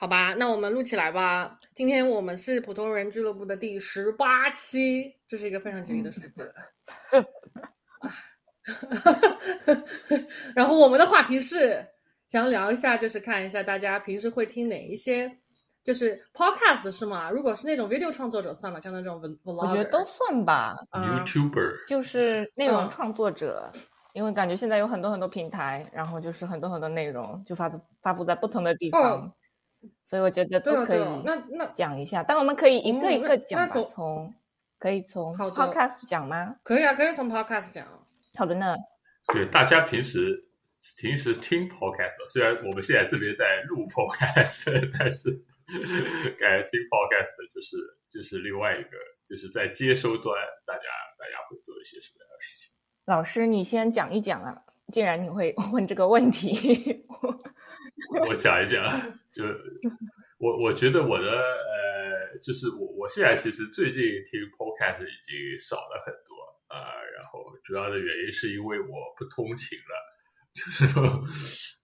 [0.00, 1.58] 好吧，那我们录起来吧。
[1.74, 6.54] 今天我们是普通人俱乐部的第十八期，这是一个非常吉利的数字。
[10.54, 11.84] 然后我们的话题是
[12.28, 15.36] 想聊一下，就是看一下大家平时会听哪一些，
[15.82, 17.28] 就是 podcast 是吗？
[17.28, 18.80] 如果是那种 video 创作者算吗？
[18.80, 20.76] 像那种 vlog，我觉得都算吧。
[20.92, 23.68] YouTuber 就是内容创作者，
[24.12, 27.68] 因为感觉现在有很多很多平台，然后就是很多很多内容就发
[28.00, 29.34] 发布在不同的地方。
[30.08, 33.74] 所以我觉得都可以，那那讲一下，但我们可以一个一个讲吧。
[33.90, 34.32] 从
[34.78, 36.56] 可以从 podcast 讲吗？
[36.64, 37.86] 可以啊，可以从 podcast 讲。
[38.36, 38.74] 好的呢。
[39.34, 40.42] 对，大家平时
[40.96, 44.64] 平时听 podcast，虽然我们现在这边在录 podcast，
[44.98, 45.30] 但是
[46.40, 47.76] 感觉听 podcast 就是
[48.08, 48.96] 就是另外一个，
[49.28, 50.84] 就是在接收端，大家
[51.18, 52.72] 大家会做一些什么样的事情？
[53.04, 54.56] 老师，你先讲一讲啊！
[54.90, 57.04] 既然你会 问这个问题。
[58.28, 58.84] 我讲一讲，
[59.30, 59.44] 就
[60.38, 66.34] 我我觉得我的呃，就是我我现在其实最近听 podcast 已经少了很多
[66.68, 69.94] 啊，然后主要的原因是因为我不通勤了，
[70.54, 71.02] 就是说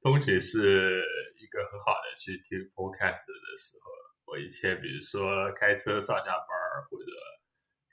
[0.02, 1.02] 通勤是
[1.42, 3.90] 一个很好的去听 podcast 的时候。
[4.26, 6.48] 我以前比如说开车上下班
[6.88, 7.10] 或者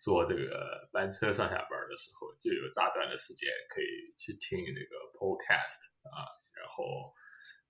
[0.02, 7.12] 坐这个班车上下班的时候，就有大段的时间可以去听那个 podcast 啊，然后。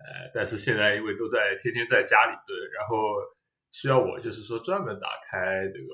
[0.06, 2.98] 呃，但是现在因为都在天天在家里蹲，然后
[3.72, 5.94] 需要我就是说专门打开这个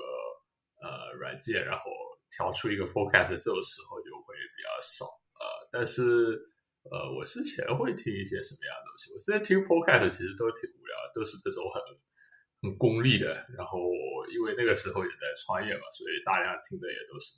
[0.80, 1.90] 呃软件，然后
[2.30, 5.04] 调出一个 Podcast，这种时候就会比较少
[5.38, 6.02] 呃，但是
[6.90, 9.12] 呃，我之前会听一些什么样的东西？
[9.12, 11.80] 我现在听 Podcast 其实都挺无聊，都是这种很
[12.62, 13.46] 很功利的。
[13.56, 13.78] 然后
[14.32, 17.36] 因为那个时候也在创业嘛，所以大量听的也都是。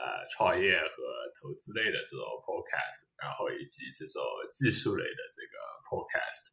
[0.00, 0.96] 呃，创业和
[1.40, 6.48] 投资类的这种 podcast，然后以及这种技术类的这个 podcast，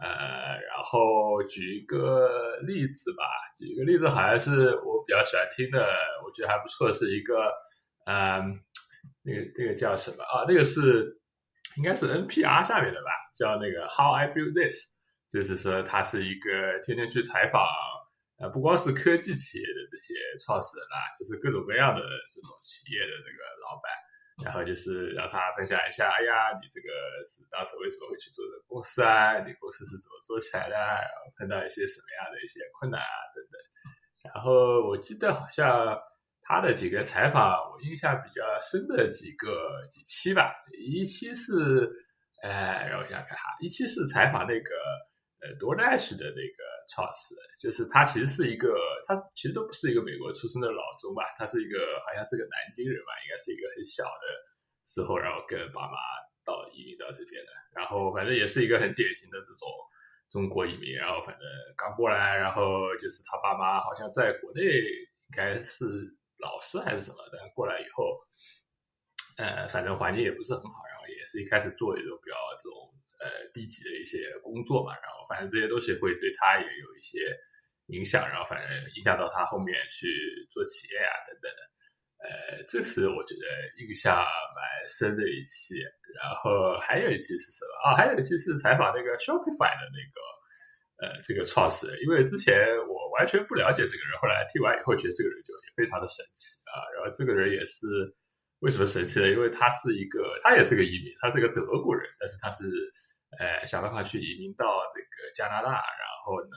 [0.00, 3.24] 呃，然后举一个例子吧，
[3.58, 5.80] 举一个例子，好像是我比较喜欢听的，
[6.24, 7.50] 我觉得还不错，是一个，
[8.06, 8.60] 嗯，
[9.22, 10.44] 那个那个叫什么啊？
[10.46, 11.18] 那个是
[11.76, 14.92] 应该是 NPR 下面的吧，叫那个 How I Build This，
[15.30, 17.62] 就是说他是一个天天去采访。
[18.42, 20.12] 呃，不光是科技企业的这些
[20.42, 23.86] 创始人啊，就是各种各样的这种企业的这个老板，
[24.42, 26.90] 然后就是让他分享一下，哎呀，你这个
[27.22, 29.38] 是当时为什么会去做这个公司啊？
[29.46, 30.74] 你公司是怎么做起来的？
[30.74, 33.54] 然后碰到一些什么样的一些困难啊等等。
[34.26, 35.96] 然后我记得好像
[36.42, 41.54] 他的几个采访，我印象比较深的几个几期吧，一期是，
[42.42, 44.74] 哎，让我想想看哈，一期是采访那个
[45.38, 46.73] 呃 DoorDash 的那个。
[46.88, 48.74] 创始人就是他，其实是一个，
[49.06, 54.26] 他其实都不是一个美国出生的老中吧，他是一个好像是个南京人吧，应该是一个很小的
[54.84, 55.96] 时候，然后跟爸妈
[56.44, 59.68] 到移民到这边的，然后反正也是一个很典型的这种
[60.30, 61.42] 中国移民，然后反正
[61.76, 65.84] 刚过来，然后就是他爸妈好像在国内应该是
[66.38, 68.20] 老师还是什么的，过来以后，
[69.38, 72.93] 呃，反正环境也不是很好，然后也是一开始做一种比较这种。
[73.24, 77.24] 呃，低级的一些工作嘛，然后反正这些东西会对他也有一些
[77.86, 80.04] 影响，然后反正影响到他后面去
[80.52, 81.60] 做企业啊等等的。
[82.20, 83.44] 呃，这是我觉得
[83.80, 84.12] 印象
[84.52, 85.80] 蛮深的一期。
[86.20, 87.96] 然后还有一期是什么啊？
[87.96, 90.20] 还有一期是采访那个 Shopify 的那个
[91.00, 96.84] 呃这个创始人，因为之前我完全不了解这个人，后来听完以后觉得这个人就也非常的神奇啊。
[96.92, 97.88] 然后这个人也是
[98.60, 99.28] 为什么神奇呢？
[99.32, 102.68] 因为他是一个，他也是个移民，他是一个德国人，但是他是。
[103.38, 106.56] 呃，想办法去移民到这个加拿大，然后呢，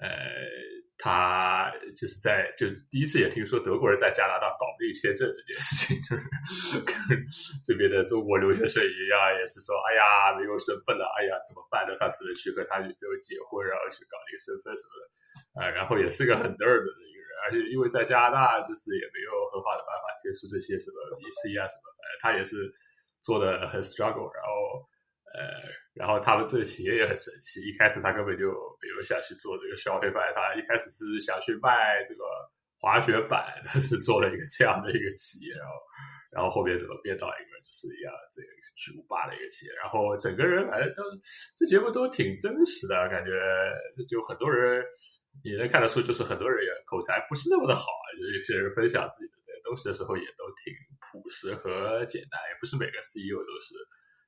[0.00, 0.08] 呃，
[0.98, 6.16] 他就是在就第一次也听说德国人在加拿大搞不定签证这件事情，就
[6.52, 6.94] 是跟
[7.64, 11.96] 这边的中国留学生一样，也是说，哎呀，没有身份了，哎呀，怎么办呢？
[12.00, 15.04] 他只能去和他女朋友结婚，然后去搞一个身份什么的，
[15.60, 22.68] 啊，然后也是个很 nerd 的一个人，而且因为在加拿大就是也没有很好的办法接触这些什么 VC 啊什么，的，他也是
[23.20, 24.84] 做的很 struggle，然后。
[25.34, 28.46] 呃，然后他们这个企业也很神奇，一开始他根本就
[28.80, 32.24] 没有想去做这个消费派，他一开始是想去卖这个
[32.80, 35.74] 滑雪板，但是做了一个这样的一个企业，然后，
[36.30, 41.02] 然后后面怎么变到一个就是一样这个巨无霸的一个企业，然后整个人反正都
[41.58, 43.30] 这节目都挺真实的感觉，
[44.08, 44.80] 就很多人
[45.42, 50.72] 也能看得出，就是很多人也口才不是那么的好，就有些人分享自己的东西的时候也都挺
[51.02, 53.74] 朴实和简单，也不是每个 CEO 都是。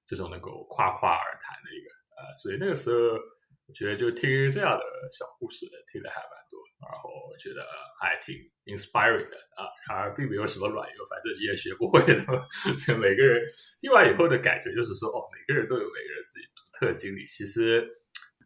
[0.09, 2.97] 这种能够夸夸而谈的一个，呃，所以那个时候
[3.69, 7.61] 我觉得就听这样的小故事听的还蛮多，然后觉得
[8.01, 8.35] 还挺
[8.65, 12.25] inspiring 的啊，然而并没有什么卵用，反正你也学不会的。
[12.81, 13.45] 就每个人
[13.79, 17.27] 听完以后的感觉就是说，哦，每个人都有每个人自己独特的经历。
[17.27, 17.87] 其实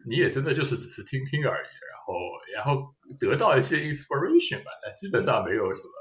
[0.05, 2.13] 你也真的就是只是听听而已，然后
[2.53, 5.95] 然后得到一些 inspiration 吧，但基本上没有什么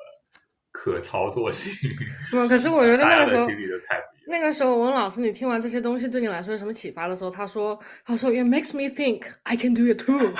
[0.83, 1.71] 可操作性。
[2.33, 4.25] 嗯，可是我觉得那个时候经历的太不一样。
[4.25, 10.17] 那个时候，文老师，你听完这些东西对你来说有什么启发的时候，他说：“他说 It makes me think I can do it too。”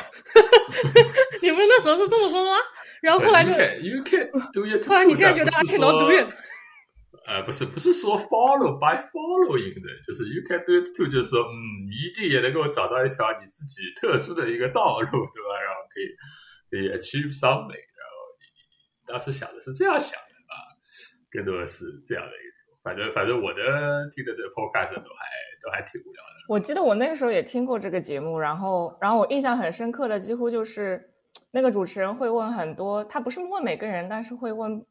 [1.44, 2.58] 你们那时候是这么说的吗？
[3.04, 4.84] 然后后来就 You can do it。
[4.88, 6.34] 后来你现在觉得 I cannot do it。
[7.28, 11.54] 呃，不是，不是说 follow by following 的，就是 you can do it too，就是说，嗯，
[11.88, 15.62] 你一定也能够找到一条你自己特殊的一个道路，对吧？
[15.62, 16.10] 然后可以
[16.72, 17.78] 可以 achieve something。
[17.78, 20.31] 然后你当时想的是这样想的啊，
[21.32, 22.78] 更多的是这样的一个。
[22.84, 25.26] 反正反正我的听的这个 podcast 都还
[25.64, 26.46] 都还挺无聊的。
[26.48, 31.10] 我记得我那个时候也听过这个节目，然后然后我印象很深刻的几乎就是
[31.52, 34.86] 那个主持人会问很多，他不是问每个人，但是会问。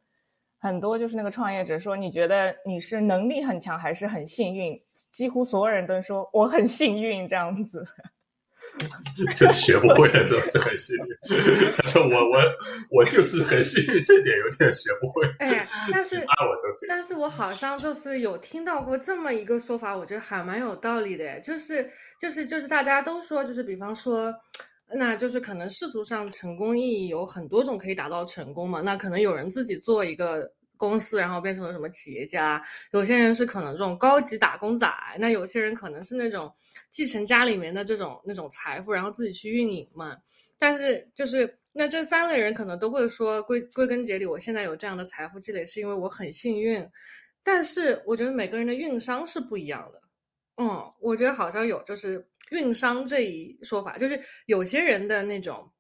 [0.63, 4.79] 很多就是那个创业者说，你觉得你是能力很强还是很幸运？
[5.11, 7.83] 几乎所有人都说我很幸运这样子。
[9.35, 10.43] 这学不会了，是吧？
[10.51, 11.73] 这很幸运。
[11.77, 12.41] 他说我我
[12.91, 15.27] 我就是很幸运，这点有点学不会。
[15.39, 16.89] 哎，但是我都可以。
[16.89, 21.41] 但是我好像就是有听到过这么一个说法，我觉得还蛮有道理的。
[21.41, 21.91] 就是
[22.21, 24.35] 就是就是大家都说，就是比方说。
[24.93, 28.81] 那就是可能世俗上成功意义有很多种可以达到成功嘛？
[28.81, 34.89] 那可能有人自己做一个公司，然后变成了什么企业家；有些人是可能这种高级打工仔；
[35.21, 36.53] 那有些人可能是那种
[36.91, 40.17] 继承家里面的这种那种财富，然后自己去运营嘛。
[40.59, 46.87] 但是就是那这三类人可能都会说，归归根结底，我现在有这样的财富积累是因为我很幸运。
[47.43, 50.03] 但是我觉得每个人的运商是不一样的。
[50.57, 52.27] 嗯，我觉得好像有就是。
[52.51, 55.73] 运商这一说法，就是有些人的那种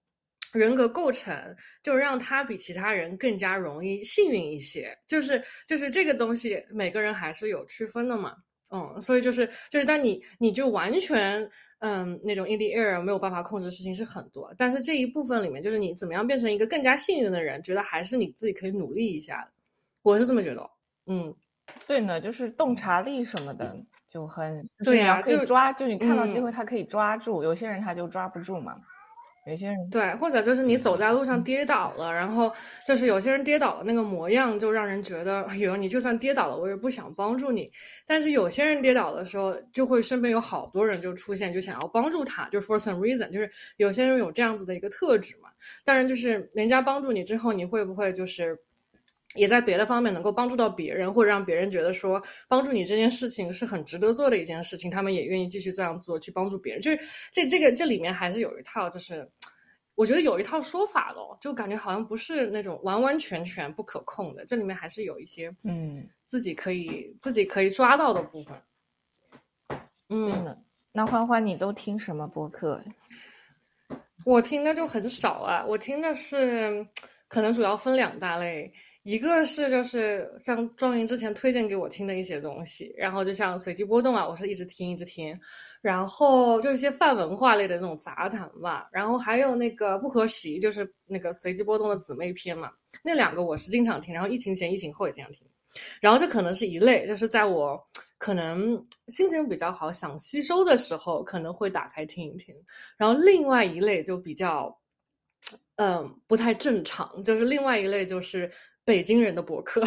[0.52, 1.34] 人格构成，
[1.82, 4.96] 就让他比其他人更加容易幸运一些。
[5.04, 8.36] 就是就是这个东西，每个人还是有区分的嘛。
[8.70, 11.49] 嗯，所以就是就是，但你你就完全
[11.81, 14.52] 嗯那种 in the air 没有办法控制的事情是很多。
[14.56, 19.50] 但是这一部分里面，就是你怎么样变成一个更加幸运的人，觉得还是你自己可以努力一下的。
[20.02, 20.70] 我是这么觉得。
[21.06, 21.34] 嗯，
[21.87, 23.76] 对呢，就是洞察力什么的。
[24.08, 27.44] 就很对呀，可以抓，就你看到机会，他可以抓住。
[27.44, 28.76] 有些人他就抓不住嘛，
[29.46, 32.52] 有些人对，或者就是你走在路上跌倒了，然后
[32.87, 37.70] 就是有些人跌倒的那个模样，就让人觉得，哎呦，你就算跌倒了，我也不想帮助你。
[38.06, 45.48] 但是有些人跌倒的时候，就会身边有好多人就出现，就想要帮助他，就 for some reason，就是有些人有这样子的一个特质嘛。
[45.84, 48.58] 当然，就是人家帮助你之后，你会不会就是？
[49.37, 56.82] 也在别的方面能够帮助到别人，或者让别人觉得说帮助你这件事情是很值得做的一件事情，他们也愿意继续这样做，去帮助别人。
[56.82, 56.99] 就是
[57.31, 59.29] 这这个这里面还是有一套，就是
[59.94, 68.61] 我觉得有一套说法咯，就感觉好像不是那种完完全全不可控的，这里面还是有一些嗯自己可以自己可以抓到的部分。
[70.09, 70.59] 嗯，
[70.91, 72.82] 那欢欢你都听什么播客？
[74.25, 76.85] 我听的就很少啊，我听的是
[77.29, 78.73] 可能主要分两大类。
[79.02, 85.38] 一个是就是像庄云之前推荐给我听的一些东西，然后就像随机波动啊，我是一直听一直听，
[85.81, 92.70] 然后就是一些泛文化类的这种杂谈吧，然后还有那个不合时宜，就是那个随机波动的姊妹篇嘛，
[93.02, 95.46] 那两个我是经常听，然后疫情前疫情后也经常听，
[95.99, 97.82] 然后这可能是一类，就是在我
[98.19, 102.55] 可能心情比较好想吸收的时候可能会打开听一听，
[102.98, 104.79] 然后另外一类就比较，
[105.77, 108.53] 嗯，不太正常，就是另外一类就是。
[108.84, 109.81] 北京人的博客，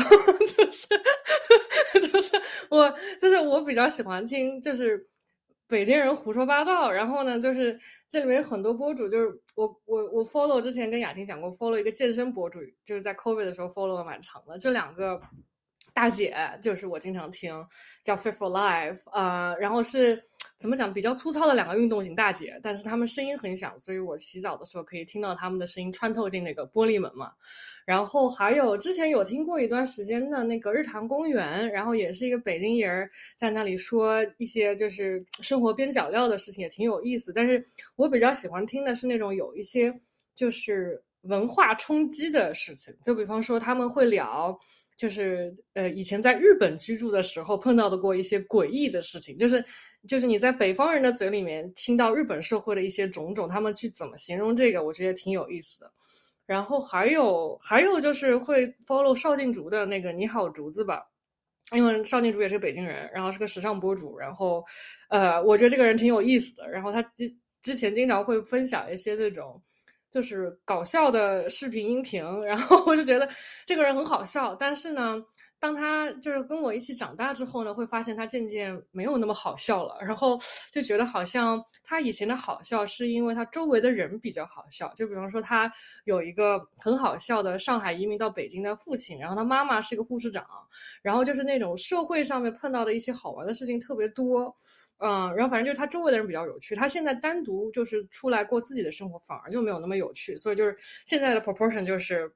[0.56, 0.88] 就是
[2.12, 5.08] 就是我就是我比较喜欢听，就是
[5.68, 6.92] 北京人胡说八道。
[6.92, 14.58] 然后呢，就是这里面有很多博主，就是我我我 follow 之前跟雅婷讲过，follow 一个健身博主，就是在 COVID 的时候 follow 了蛮长的。
[14.58, 15.22] 这两个
[15.94, 17.54] 大姐就是我经常听，
[18.02, 20.24] 叫 Fit for Life 啊，然后是
[20.58, 27.32] 怎么讲，比较粗糙的两个运动型大姐，但是她们声音很响，所以我洗澡的时候可以听到她们的声音穿透进那个玻璃门嘛。
[27.86, 37.34] 然后还有之前有听过一段时间的那个日坛公园，然后也是一个北京人在那里说一些就是生活边角料的事情，也挺有意思。
[37.34, 37.66] 但是
[37.98, 39.94] 我比较喜欢听的是那种有一些
[40.34, 44.58] 就是文化冲击的事情，就比方说他们会聊，
[45.04, 49.62] 就是呃以前在日本居住的时候碰到的过一些诡异的事情，就是
[50.08, 55.92] 就是你在北方人的嘴里面听到日本社会的一些种种，他们去怎么形容这个，我觉得挺有意思的。
[56.46, 61.04] 然后还有还有就是会 follow 邵静竹的那个你好竹子吧，
[61.76, 64.64] 因为邵静竹也是北京人，然后是个时尚博主，然后，
[65.10, 66.70] 呃，我觉得这个人挺有意思的。
[66.70, 67.30] 然后他之
[67.62, 69.62] 之前经常会分享一些这种
[70.14, 73.28] 就是搞笑的视频音频，然后我就觉得
[73.66, 74.54] 这个人很好笑。
[74.54, 75.20] 但是呢，
[75.60, 80.38] 当他就是跟我一起长大之后呢，会发现他渐渐没有那么好笑了，然后
[80.72, 90.46] 就觉得好像他以前的好笑是因为他周围的人比较好笑，就比方说他有一个很好笑的上海移民到北京的父亲，然后他妈妈是一个护士长，
[91.02, 94.56] 然后就是那种社会上面碰到的一些好玩的事情特别多。
[95.00, 100.38] 嗯，然后反正就是他周围的人比较有趣，他现在单独就是出来过自己的生活，反而就没有那么有趣。
[100.38, 102.32] 所以就是现在的 proportion 就是，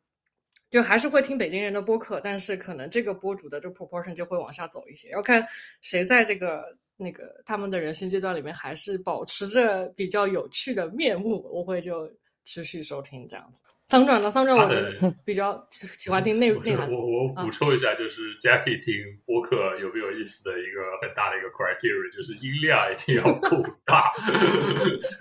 [0.70, 5.10] 就还是会听北京人的播客，但是可能这个播主的这个 proportion 就会往下走一些。
[5.12, 5.46] 要看
[5.82, 12.12] 谁在这个那个他们的人生阶段里面还是保持着比较有趣的面目，我会就
[12.44, 13.67] 持续收听这样子。
[13.88, 14.30] 桑转呢？
[14.30, 16.92] 桑转，我觉得比较喜欢听内内涵。
[16.92, 18.94] 我我补充一下，就是 Jackie 听
[19.26, 24.12] 播客有没有意思的一个很大的一个 criteria，就是音量一定要够大，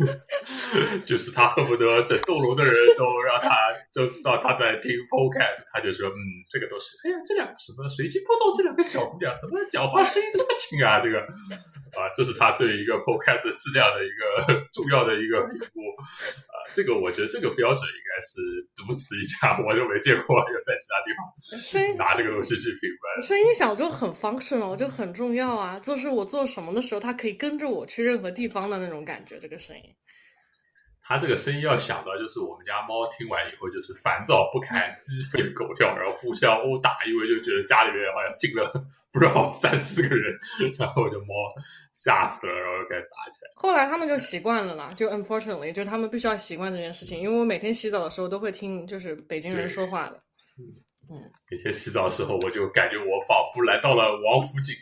[1.06, 3.54] 就是他恨不得整栋楼的人都让他
[3.94, 6.18] 都知道他在听 podcast，他就说嗯，
[6.50, 10.98] 这个都是哎呀，这两个什么随机波动，这两个小姑娘怎么讲话声音这么轻啊？
[10.98, 11.20] 这个
[11.94, 15.80] 啊，这是他对一个 podcast 质量的一个 重要的一个评估
[16.50, 18.55] 啊，这个我觉得这个标准应该是。
[18.74, 23.22] 独此一家，我就没见过有在其他地方拿这个东西去评分。
[23.26, 25.78] 声音小就很 functional，就很重要啊！
[25.78, 29.38] 就是我做什么的时候，它可以跟着我去任何地方的那种感觉。
[29.38, 29.82] 这个声音。
[31.08, 38.72] 他这个声音要想到，就是我们家猫听完以后就是烦躁不堪、鸡飞狗跳，然后互相殴打，因为就觉得家里面好像进了
[39.12, 40.36] 不知道三四个人，
[40.76, 41.34] 然后我就猫
[41.92, 43.52] 吓死了，然后就开始打起来。
[43.54, 50.16] 后来他们就习惯了啦，就 unfortunately，就他们必须要习惯这件事情，因为我每天洗澡的时候都会听，就是北京人说话的。
[50.58, 54.74] 嗯嗯，每天洗澡的时候，我就感觉我仿佛来到了王府井，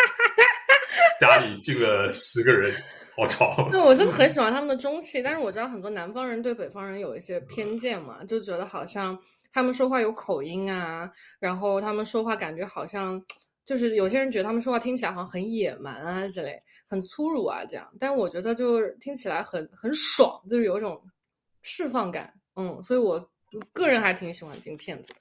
[1.20, 2.74] 家里进了十个人。
[3.20, 3.68] 好吵！
[3.70, 9.18] 对，我真的很喜欢他们的中气，但是我知道很多南方人对北方人有一些偏见嘛，就觉得好像
[9.52, 13.22] 他们说话有口音啊，然后他们说话感觉好像
[13.66, 20.98] 就是有些人觉得他们说话听起来好像很野蛮啊之类，很粗鲁啊这样，但我觉得就是听起来很很爽，就是有一种
[21.60, 23.30] 释放感，嗯，所以我
[23.72, 25.18] 个人还挺喜欢听片子的。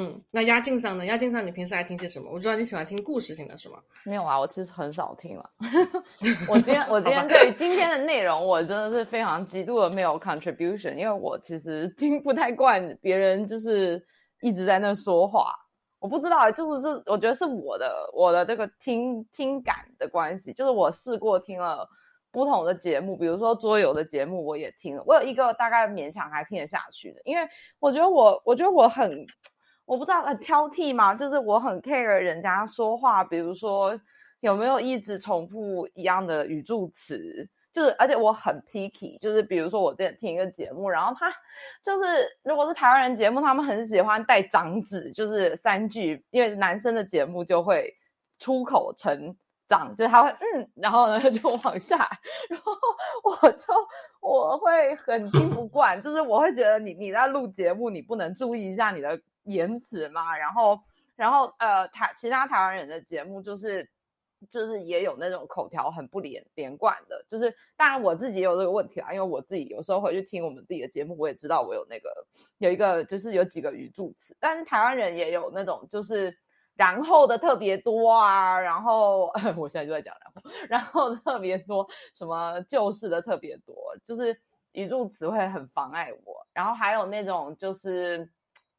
[0.00, 1.04] 嗯，那压镜上呢？
[1.06, 2.30] 压镜上，你平时爱听些什么？
[2.32, 3.80] 我知道你喜欢听故事性的是吗？
[4.04, 5.50] 没有啊，我其实很少听了。
[6.48, 14.00] 我今天我今天对今天的内容，我真的是非常极度的没有 contribution，因为我其实听不太惯别人就是
[14.40, 15.52] 一直在那说话。
[15.98, 20.52] 我不知道，就是这，我觉得是我的我的这个听听感的关系。
[20.52, 21.84] 就是我试过听了
[22.30, 25.02] 不同的节目，比如说桌游的节目，我也听了。
[25.04, 27.42] 我有一个大概勉强还听得下去的，因为
[27.80, 29.26] 我觉得我我觉得我很。
[29.88, 33.98] 我不知道很挑剔嘛，就是我很 care 人家说话，比如说
[34.40, 41.32] 有没有一直重复一样的语助词，就是而且我很 picky，就是比如说我之前听一个节目，然后他
[41.82, 47.90] 就是如果是台湾人节目，他们很喜欢带长子，就是三句，因为男生的节目就会
[48.38, 49.34] 出口成
[49.66, 51.96] 脏，就是他会嗯，然后呢 就往下，
[52.50, 52.72] 然后
[53.24, 53.64] 我就
[54.20, 59.18] 我会很听不惯，就是我会觉得你你在录节目，你不能注意一下你的。
[59.48, 60.80] 言辞嘛，然后，
[61.16, 63.88] 然后，呃，台其他台湾人的节目就是，
[64.48, 72.08] 就是也有那种口条很不连连贯的，就是当然我自己也有这个问题啦，因为我自己有时候回去听我们自己的节目，我也知道我有那个
[72.58, 76.36] 有一个就是有几个语助词，但是台湾人也有那种就是
[76.76, 80.14] 然后的特别多啊，然后 我现在就在讲
[80.68, 83.74] 然后， 然后特别多什么就是的特别多，
[84.04, 84.38] 就是
[84.72, 88.30] 语助词会很妨碍我，然后还有那种就是。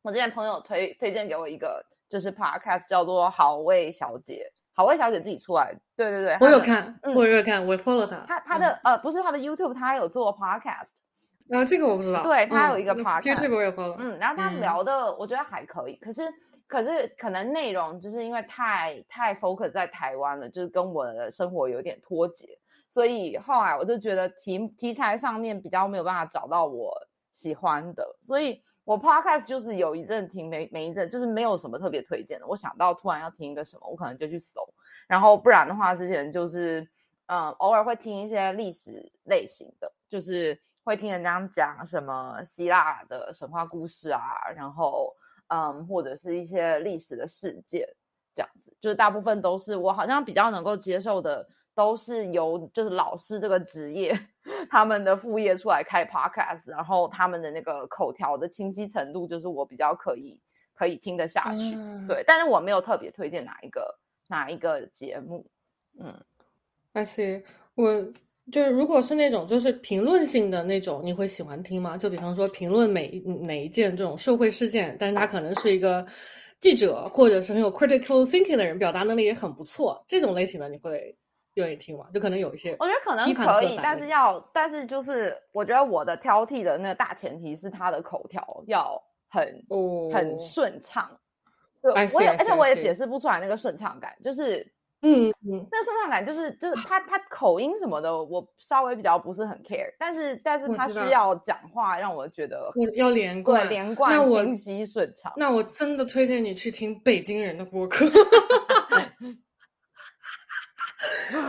[0.02, 10.92] 我之前朋友推推荐给我一个，就是 podcast 叫做好味小姐，好味小姐自己出来，对对对，我有看，我有看，我 follow 他，他他的呃不是他的 YouTube，他有做 podcast，
[11.48, 16.22] 然后这个我不知道，对他有一个 podcast，我也 follow，嗯，然后他聊的我觉得还可以，可是
[16.66, 22.48] 可是可能内容就是因为太太 focus 在台湾了，就是跟我的生活有点脱节，
[22.90, 26.96] 所以后来我就觉得题题材上面比较没有办法找到我
[27.34, 28.64] 喜欢的，所以。
[28.90, 32.48] 我 podcast 就是有一阵听，没没一阵就是没有什么特别推荐的。
[32.48, 34.68] 我想到突然要听一个什么，我可能就去搜。
[35.08, 36.82] 然后不然的话，之前就是
[37.28, 44.20] 嗯，偶尔会听一些历史类型的，就是会听人家讲什么希腊的神话故事啊，
[44.56, 45.14] 然后
[45.50, 47.88] 嗯，或者是一些历史的事件
[48.34, 48.76] 这样子。
[48.82, 51.48] 就是大部分都是我好像比较能够接受的。
[51.76, 54.18] 都是由就是老师这个职业，
[54.70, 60.38] 他们的副业出来开 podcast，然后他们的那个口条的清晰程度，就是我比较可以
[60.76, 61.76] 可以听得下去。
[62.08, 63.98] 对，但是我没有特别推荐哪一个
[64.28, 65.46] 哪一个节目。
[66.00, 66.14] 嗯
[66.94, 67.44] ，I see，
[67.76, 68.06] 我
[68.52, 71.98] 就是如果是那种就是评论性的那种，你会喜欢听吗？
[71.98, 76.06] 就比方说评论每哪一件这种社会事件，但是它可能是一个。
[76.62, 81.18] 记者或者是很有 critical thinking 的人，表达能力也很不错，这种类型的你会
[81.60, 82.08] 愿意听吗？
[82.14, 89.66] 就可能有一些，我觉得可能可以，但是要，但是就是我觉得我的挑剔的那个大前提是他的口条要很
[90.12, 91.10] 很顺畅。
[91.82, 94.66] 对，我也而且我也解释不出来那个顺畅感，就是。
[95.02, 105.32] 嗯嗯，那顺畅感就是就是他他口音什么的，我稍微比较不是很 care，但是但是他需要讲话让我觉得要连贯连贯清晰顺畅。
[105.38, 108.06] 那我真的推荐你去听北京人的播客，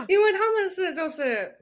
[0.07, 1.55] 因为他们是就是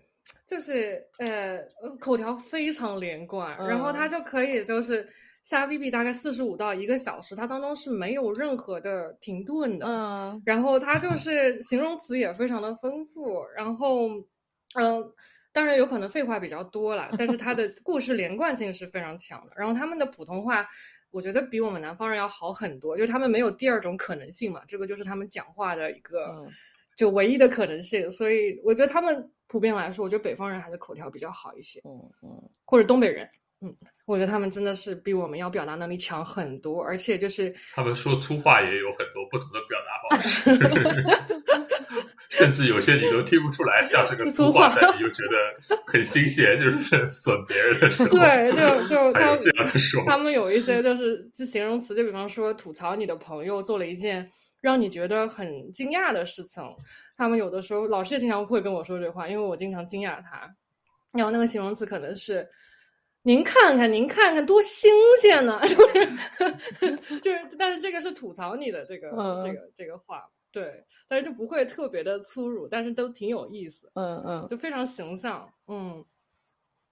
[0.47, 1.59] 就是呃
[1.99, 5.07] 口条非常连贯，然后他就可以就是。
[5.41, 9.85] 瞎逼逼大概四十五到一个小时，它当中是没有任何的停顿的。
[9.87, 14.09] 嗯，然后它就是形容词也非常的丰富，然后，
[14.75, 15.11] 嗯，
[15.51, 19.53] 当然有可能废话比较多了，但是它的 故事连贯性是非常强的。
[19.55, 20.67] 然后他们的普通话，
[21.09, 26.45] 我觉得比我们南方人要好很多，就是他们没有第二种可能性嘛，这个就是他们讲话的一个
[26.99, 28.11] 就唯一的可能性。
[28.11, 31.79] 所以我觉得他们普遍来说，我觉得北方人还是口条比较好一些。
[31.85, 31.91] 嗯
[32.21, 33.25] 嗯，或者东北人。
[33.61, 33.73] 嗯，
[34.05, 48.09] 我觉得他们真的是比我们要表达能力强很多，而且就是他们说粗话也有很多不同的表达方式， 甚至有些你都听不出来像是个粗话，但你又觉得很新鲜，就是 损别人的时候。
[48.11, 54.25] 对，就就他们这样说，他们有一些就是就形容词，就比方说吐槽你的朋友做了一件
[54.61, 56.63] 让你觉得很惊讶的事情，
[57.15, 60.49] 他们有的时候老师也经常会跟我说这话，因为我经常惊讶他，
[61.11, 62.47] 然后那个形容词可能是。
[63.21, 64.89] 您看看，您看看，多新
[65.21, 65.59] 鲜呢！
[65.67, 69.09] 就是， 就是，但是这个是吐槽你的这个
[69.43, 70.23] 这个这个话，
[70.53, 76.03] 对，但是就不会特别的粗鲁，但是都挺有意思，嗯嗯，就非常形象，嗯。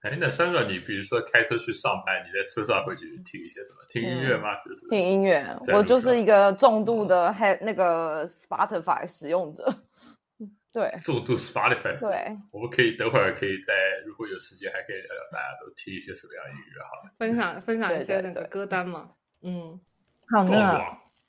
[0.02, 3.78] 哎，那三个，你比如说开车去上班，你在车上会去听一些什么？
[3.88, 4.54] 听音乐吗？
[4.64, 9.74] 就是听音乐，我就是一个重度的还那个 Spotify 使用者。
[10.70, 11.98] 对，重度 Spotify。
[11.98, 13.74] 对，我们可以等会儿可以在，
[14.06, 19.08] 如果有时间，还可以聊聊大家都听一些什么样的音乐，好分享分享一些那个歌单嘛。
[19.42, 19.80] 嗯，
[20.30, 20.80] 好的。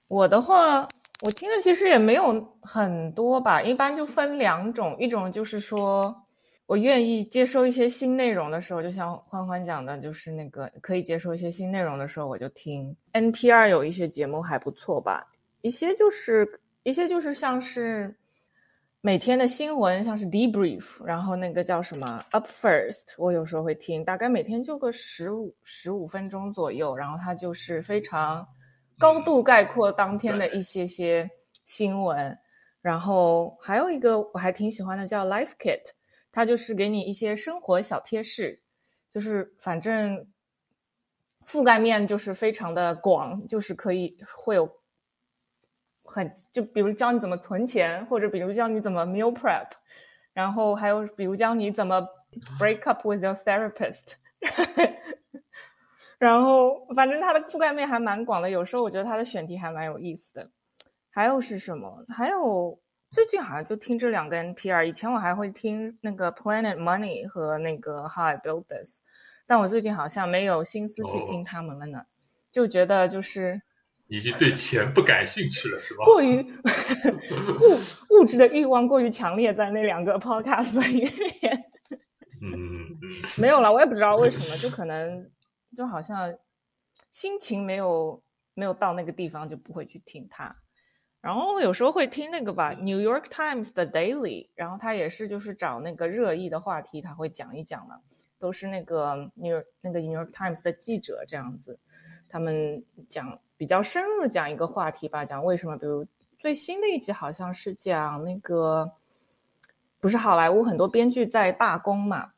[0.08, 0.82] 我的话，
[1.26, 6.28] 我听的其实也没有很多吧，一般就分两种，一种就是说
[6.70, 15.26] 我愿意接收一些新内容的时候，就像欢欢讲的，就是那个可以接收一些新内容的时候，我就听 NPR 有一些节目还不错吧，
[15.62, 18.16] 一些就是一些就是像是。
[19.02, 28.46] 每天的新闻像是 debrief，然后那个叫什么 up first，我有时候会听，大概每天就个十五十五分钟左右，然后它就是非常
[28.98, 31.28] 高度概括当天的一些些
[31.64, 32.38] 新闻。
[32.82, 35.80] 然后还有一个我还挺喜欢的叫 life kit，
[36.32, 38.60] 它就是给你一些生活小贴士，
[39.10, 40.28] 就是反正
[41.48, 44.70] 覆盖面就是非常的广，就是可以会有。
[46.12, 49.68] 很就比如教你怎么存钱，或者比如教你怎么 meal prep，
[50.34, 52.02] 然后还有比如教你怎么
[52.58, 54.14] break up with your therapist，
[56.18, 60.50] 然后反正它的覆盖面还蛮广的，有时候我觉得它的选题还蛮有意思的。
[61.12, 62.04] 还有是什么？
[62.08, 62.80] 还有
[63.12, 69.02] 最近好像就听这两个 NPR，以前我还会听那个 Planet Money 和那个 How I Built This，
[69.48, 72.04] 但我最近好像没有心思去听他们了呢，
[72.52, 73.62] 就觉得就是。
[74.12, 76.04] 已经对钱不感兴趣了，是吧？
[76.04, 76.42] 过于
[77.62, 77.80] 物
[78.22, 81.64] 物质的欲望过于强烈，在那两个 podcast 里面。
[82.42, 82.98] 嗯
[83.38, 85.30] 没有了，我也不知道为什么，就可能
[85.78, 86.34] 就好像
[87.12, 88.24] 心情没有
[88.56, 90.56] 没有到那个地方，就不会去听它。
[91.22, 98.00] 然后有时候会听那个吧，《New York Times》的 Daily，然后他也是就是找那个热议的话题，他会讲一讲嘛，
[98.40, 101.78] 都是那个 New 那个《New York Times》的记者这样子，
[102.28, 103.40] 他们讲。
[103.60, 108.90] 比较深入的讲一个话题吧，讲为什么，比如最新的一集好像是讲那个，
[110.00, 112.32] 不是好莱坞很多编剧在罢工嘛，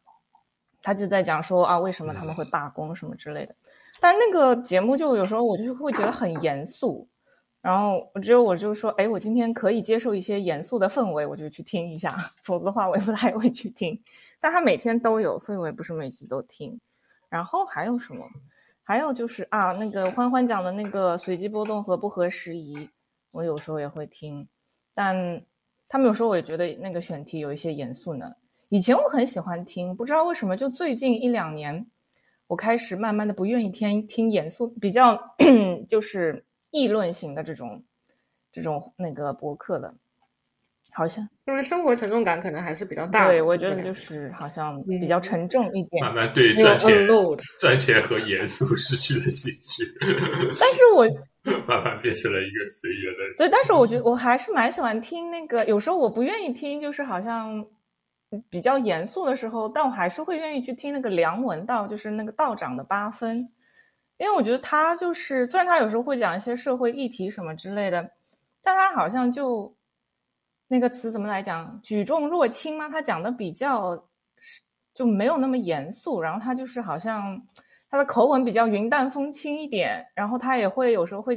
[0.81, 3.53] 他就在讲说啊，为什么他们会罢工什么之类的。
[3.99, 7.07] 但那个节目就有时候我就会觉得很严肃，
[7.61, 13.99] 然后我只有我就说，哎，我今天可以接受一些严肃的氛围，我就去听一下，否则的话我也不太会去听。
[14.41, 16.79] 但他每天都有，所以我也不是每集都听。
[17.29, 18.25] 然后还有什么？
[18.83, 22.89] 还有就是啊，那个欢欢讲的那个随机波动和不合时宜，
[23.31, 24.45] 我有时候也会听，
[24.95, 25.15] 但
[25.87, 28.33] 他们有时候我也觉得那个选题有一些严肃呢。
[28.69, 31.85] 以前我很喜欢听，不知道为什么，就最近一两年，
[32.47, 35.17] 我开始慢慢的不愿意听听严肃、比较
[35.87, 37.83] 就是议论型的这种
[38.51, 39.93] 这种那个博客的。
[40.93, 47.07] 好像因为生活沉重感可能还是比较大，对我觉得就是好像比较沉重一点，慢慢对赚钱
[47.61, 49.85] 赚钱和严肃失去了兴趣。
[50.59, 51.07] 但是我
[51.65, 53.19] 慢慢变成了一个随缘的。
[53.37, 57.65] 对，但是我觉得我还是蛮喜欢听那个，有时候我不愿意听，就是好像
[58.49, 63.39] 比较严肃的时候，但我还是会愿意去听那个梁文道，就是那个道长的八分，
[64.21, 68.11] 因为我觉得他就是虽然他有时候会讲一些社会议题什么之类的，
[68.61, 69.75] 但他好像就
[70.67, 72.87] 那个词怎么来讲，举重若轻吗？
[72.87, 74.05] 他讲的比较
[74.93, 77.41] 就没有那么严肃，然后他就是好像。
[77.93, 81.35] 他的口吻比较云淡风轻一点，然后他也会有时候会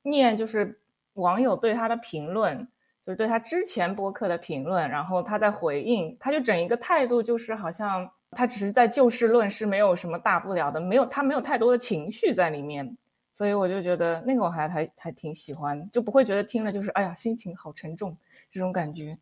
[0.00, 0.80] 念，就是
[1.12, 2.66] 网友对他的评论，
[3.04, 12.96] 就是对他之前播客的评论，然后他在回应，他就整一个态度就是好像他只是在就事论事，没有什么大不了的，没有他没有太多的情绪在里面，
[13.32, 18.16] 所以我就觉得那个我还还还挺喜欢，就不会觉得听了就是哎呀心情好沉重
[18.50, 19.16] 这种感觉，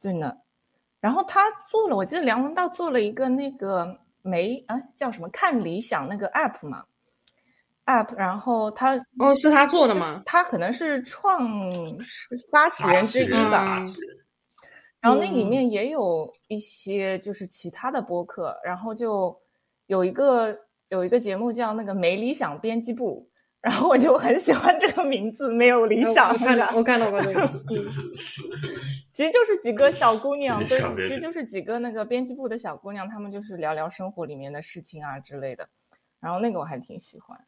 [0.00, 0.38] 真的。
[1.00, 3.98] 然后他做了，我记得梁文道做了一个那个。
[4.26, 6.82] 没啊，叫什么看理想那个 app 嘛
[7.84, 10.22] ，app，然后他哦是他做的吗？
[10.24, 11.46] 他可能是创
[12.50, 13.82] 发起人之一吧。
[15.04, 19.38] 然后那里面也有一些就是其他的播客，然后就
[19.86, 23.28] 有一个有一个节目叫那个没理想编辑部。
[23.60, 26.30] 然后我就很喜欢这个名字，没有理想。
[26.30, 27.40] 我看到，我看到过这个。
[29.12, 35.66] 其实就是几个小姑娘，对，其实就是几个那个编辑部的小姑娘，她们就是聊聊生活里面的事情啊之类的。
[36.20, 37.38] 然后那个我还挺喜欢。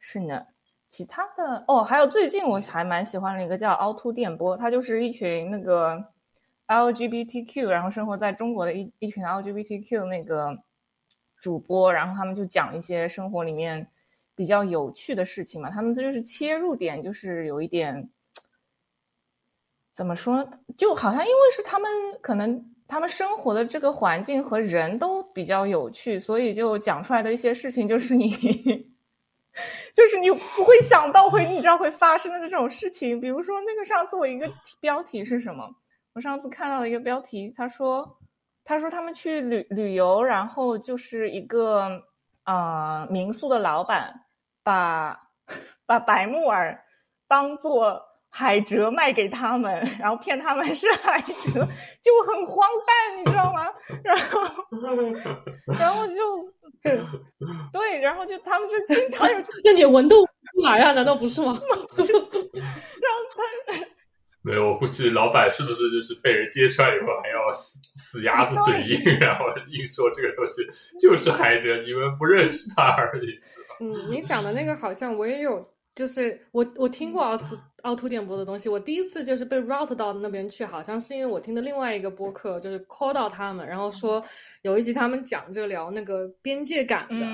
[0.00, 0.44] 是呢，
[0.88, 6.04] 其他的哦，还有最近我还蛮喜欢的一个叫凹凸电波，它就是一群那个
[6.66, 10.56] LGBTQ，然后生活在中国的一一群 LGBTQ 那个
[11.40, 13.86] 主播，然后他们就讲一些生活里面。
[14.34, 18.10] 比较有趣的事情嘛，他们这就是切入点，就是有一点
[19.92, 20.42] 怎么说，
[20.74, 21.90] 就好像因为是他们
[22.22, 28.30] 可能他们生活的这个环境和人都比较有趣，所以就讲出来的一些事情，就是你
[29.94, 33.20] 就是你不会想到会你知道会发生的这种事情。
[33.20, 35.70] 比如说那个上次我一个标题是什么？
[36.14, 38.18] 我上次看到的一个标题，他说
[38.64, 41.88] 他说他们去旅旅游，然后就是一个。
[42.44, 44.12] 呃，民宿的老板
[44.64, 45.16] 把
[45.86, 46.76] 把白木耳
[47.28, 53.68] 当做海蜇卖给他们，然后骗他们是海蜇，就很荒诞，你知道吗？
[54.02, 54.40] 然后，
[55.78, 56.14] 然后就
[56.82, 57.00] 对
[57.72, 60.32] 对，然后就他们就经常有，那你闻都出
[60.64, 60.90] 来啊？
[60.90, 61.52] 难道不是吗？
[61.94, 63.86] 然后他。
[64.44, 70.54] 没有，我估计老板是不是就是被人揭穿以后还要死死鸭子嘴硬，然后硬说这个东西
[70.98, 73.38] 就是海蜇，你们不认识他而已。
[73.78, 84.20] 嗯，你讲的那个好像我也有，就是我我听过凹凸凹凸点播的东西，我第一次就是被 route 到那边去，好像是因为我听的另外一个播客，就是 call 到他们，然后说
[84.62, 87.24] 有一集他们讲就聊那个边界感的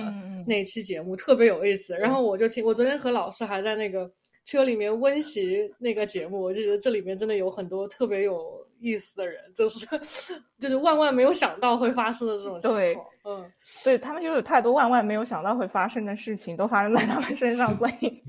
[0.46, 4.10] 那期节目特别有意思，然后我就听，我昨天和老师还在那个。
[4.48, 9.86] 车里面温习那个节目，我就觉得这里面真的有很多特别有意思的人，就是
[10.58, 13.06] 就是万万没有想到会发生的这种情况。
[13.26, 13.52] 嗯，
[13.84, 18.24] 对他们就有太多万万没有想到会发生的事情都发生在他们身上，所以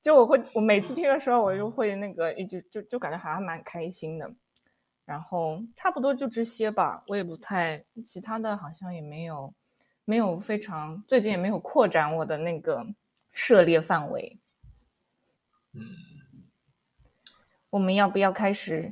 [0.00, 4.26] 就我会我每次听的时候，我就会那个一直就就感觉还蛮开心的。
[5.04, 9.52] 然后差不多就这些吧，我也不太其他的好像也没有
[10.06, 12.82] 没有非常最近也没有扩展我的那个
[13.32, 14.38] 涉猎范围。
[15.72, 15.82] 嗯，
[17.70, 18.90] 我们要不要开始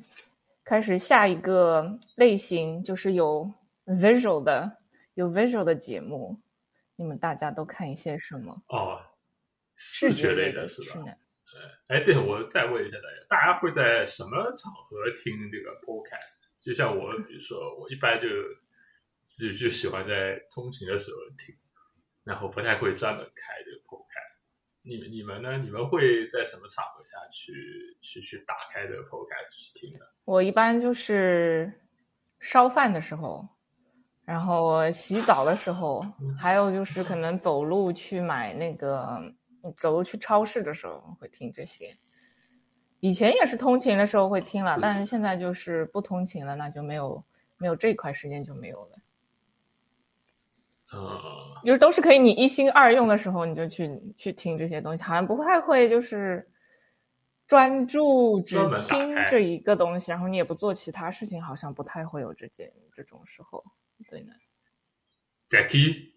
[0.64, 2.82] 开始下一个类型？
[2.82, 3.52] 就是有
[3.86, 4.78] visual 的
[5.14, 6.40] 有 visual 的节目，
[6.96, 8.62] 你们大家都看一些什么？
[8.68, 9.00] 哦，
[9.74, 11.16] 视觉类的是吧？
[11.88, 16.44] 哎，对，我再问一下大家，大家会在什么场合听这个 podcast？
[16.60, 18.28] 就像我，比如说，我一般就
[19.38, 21.56] 就就喜欢在通勤的时候听，
[22.24, 24.05] 然后不太会专门开这个 podcast。
[24.88, 25.58] 你们你们呢？
[25.58, 27.52] 你们会在什么场合下去
[28.00, 30.06] 去去打开的 podcast 去听的？
[30.24, 31.72] 我一般就是
[32.38, 33.46] 烧饭的时候，
[34.24, 36.04] 然后洗澡的时候，
[36.38, 39.20] 还有就是可能走路去买那个
[39.76, 41.92] 走路去超市的时候会听这些。
[43.00, 47.22] 以前也是通勤的时候会听了，但是现在就是不通勤了，那就没有
[47.56, 48.98] 没有这块时间就没有了。
[51.04, 56.48] 啊，就是都是可以你一心二用的时候，你就去去听这些东西，好像不太会就是
[57.46, 58.56] 专注只
[58.88, 63.64] 听这一个东西，然后你也不做其他事情，好像不太会有这件这种时候，
[64.10, 64.32] 对呢。
[65.48, 66.12] Jackie，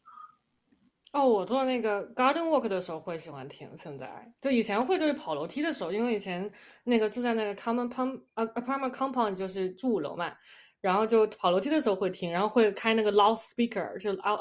[1.11, 6.51] 哦，我做那个 garden walk 的时候会喜欢听，现在就以前会就是跑楼梯的时候，因为以前
[6.83, 10.33] 那个住在那个 common pump 呃 apartment compound 就是住五楼嘛。
[10.81, 14.37] 然后就跑楼梯的时候会听，然后会开那个 loudspeaker，就啊。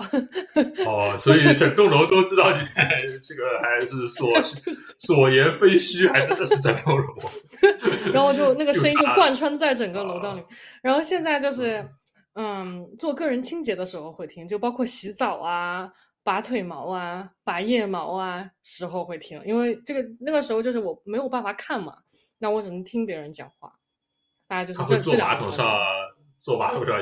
[0.86, 4.30] 哦， 所以整栋楼都知道你在这个还是 所
[4.98, 7.04] 所言非虚，还真的是整栋楼。
[8.14, 10.44] 然后就那个声音就贯穿在整个楼道里。
[10.80, 11.84] 然后现在就是，
[12.34, 15.90] 嗯，做个人清洁的时候会听，就包括洗澡啊、
[16.22, 21.96] 拔腿毛啊、拔腋毛啊时候会听，因为这个那个时候就是我没有办法看嘛，
[22.38, 23.72] 那我只能听别人讲话。
[24.46, 25.42] 大家就是这这两个。
[25.42, 25.66] 坐马桶上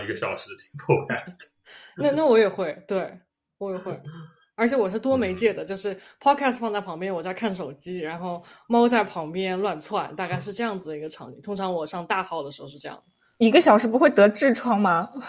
[0.05, 1.38] 一个小时听 podcast，
[1.96, 3.12] 那那我也会，对
[3.59, 4.01] 我也会，
[4.57, 11.40] 而且我是多媒介的，就是 podcast 放在旁边，我在看手机，然后猫在旁边乱窜，大概是这样子的一个场景。
[11.42, 13.03] 通常我上大号的时候是这样，
[13.38, 15.11] 一个小时不会得痔疮吗？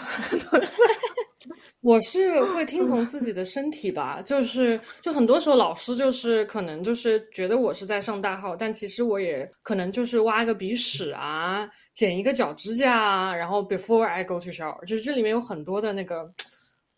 [1.81, 11.69] 我是会听从自己的身体吧，就是就很多时候老师就是可能就是觉得我是在上大号，但其实我也可能就是挖个鼻屎啊。
[11.97, 16.31] 剪一个脚指甲，然后 before I go to shower，就是这里面有很多的那个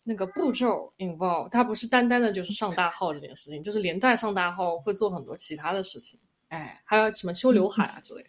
[0.02, 8.28] 那个步骤 involve，它不是单单的就是上大号这件事情，就是连带上大号会做很多其他的事情，哎，还有什么修刘海啊之类的，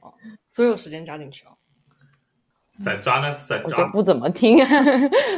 [0.00, 0.12] 哦，
[0.48, 1.50] 所有时间加进去哦。
[2.70, 3.38] 散渣呢？
[3.38, 4.58] 散渣 不怎么听，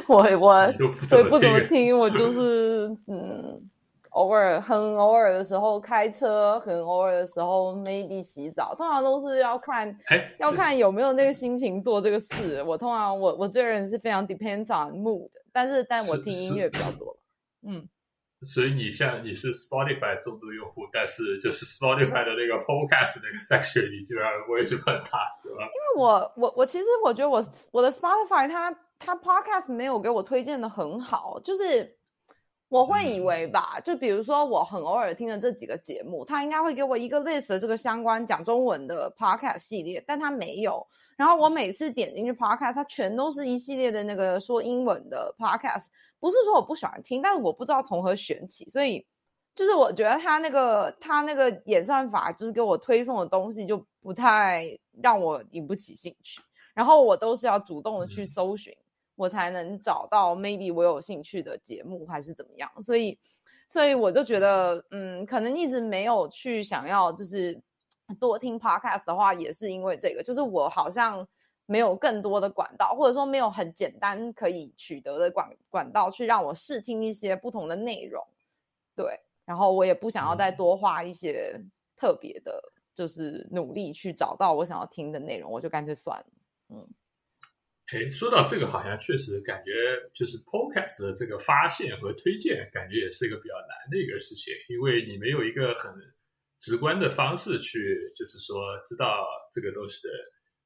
[0.08, 0.72] 我我
[1.10, 3.68] 对不怎么听，我就 是嗯。
[4.12, 9.96] 偶尔很偶尔的时候开车，很偶尔的时候 maybe 洗澡，通常都是要看，
[10.38, 12.62] 要看有没有那个心情做这个事。
[12.64, 17.16] 我通常我我这个人是非常 depends on mood，但是但我听音乐比较多。
[17.66, 17.88] 嗯，
[18.42, 25.62] 所以你像你是 Spotify 重度用户，但是就是 Spotify 的那个 podcast 那个 section 你基本上不会去碰它，对吧？
[25.62, 31.96] 因为我我我其实我觉得我我的 Spotify 它它 podcast 没有给我推荐的很好，就是。
[32.72, 40.82] 我会以为吧，就比如说我很偶尔听的这几个节目，他应该会给我一个 list 的这个相关讲中文的 podcast 系列，但他没有。
[41.18, 45.88] 然后我每次点进去 podcast，它全都是一系列的那个说英文的 podcast。
[46.18, 49.06] 不是说我不喜欢听，但是我不知道从何选起，所以
[49.54, 54.66] 就是我觉得他那个他那个演算法就是给我推送的东西就不太
[55.02, 56.40] 让我引不起兴趣，
[56.72, 58.72] 然后我都是要主动的去搜寻。
[59.14, 63.18] 我才能找到 maybe 我有兴趣的节目还是怎么样，所以，
[63.68, 67.60] 所以我就觉得，嗯，可能一直没有去想要就是
[68.18, 71.26] 多听 podcast 的话，也是因为这个，就是我好像
[71.66, 78.26] 没有更多的管道，或者说没有很简单可以取得的管管道去让我试听一些不同的内容，
[78.96, 81.60] 对，然后我也不想要再多花一些
[81.96, 82.60] 特别的，
[82.94, 86.26] 就是努力去找到我想要听的内容，我就干脆算了，
[86.70, 86.88] 嗯。
[87.92, 89.70] 哎，说到这个，好像确实感觉
[90.14, 95.92] 就是 Podcast 的这个发现和推荐，感觉也是一个比较难的一个事情，因为你没有一个很
[96.58, 100.08] 直观的方式去，就是说知道这个东西的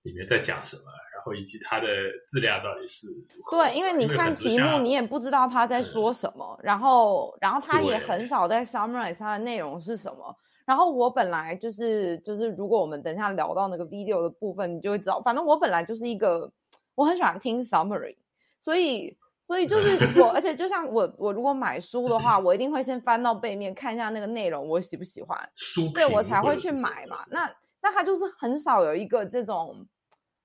[0.03, 0.83] 里面在讲什么，
[1.15, 1.87] 然后以及它的
[2.27, 3.57] 质量到底是如何。
[3.57, 10.33] 对，因为你看题目，你也不知道他在说什么，然后，然后他也很少在 summarize 它的内容是什么。
[10.65, 16.53] 然后我本来就是就是，如果我们等一下聊到那个 video 的部分，你就会知道，反正我本来就是一个。
[16.97, 18.17] 我很喜欢听 summary，
[18.61, 27.19] 所以所以就 是我，而且就像我我如果买书的话，我一定会先翻到背面看一下那个内容，我喜不喜欢，书对我才会去买嘛。
[27.31, 29.87] 那那他就是很少有一个这种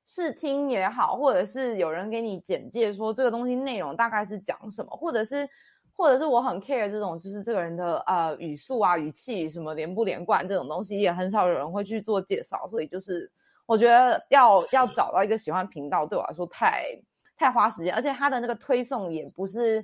[0.05, 5.49] 试听也好，或者是有人给你简介说这个东西内容大概是讲什么，或者是
[5.93, 13.31] 或者是我很 care 这种就是这个人的呃语速啊语气什么连不连贯这种东西，也很少有人会去做介绍，所以就是。
[13.71, 16.83] 我觉得要要找到一个喜欢频道，对我来说太
[17.37, 19.81] 太花时间，而且它的那个推送也不是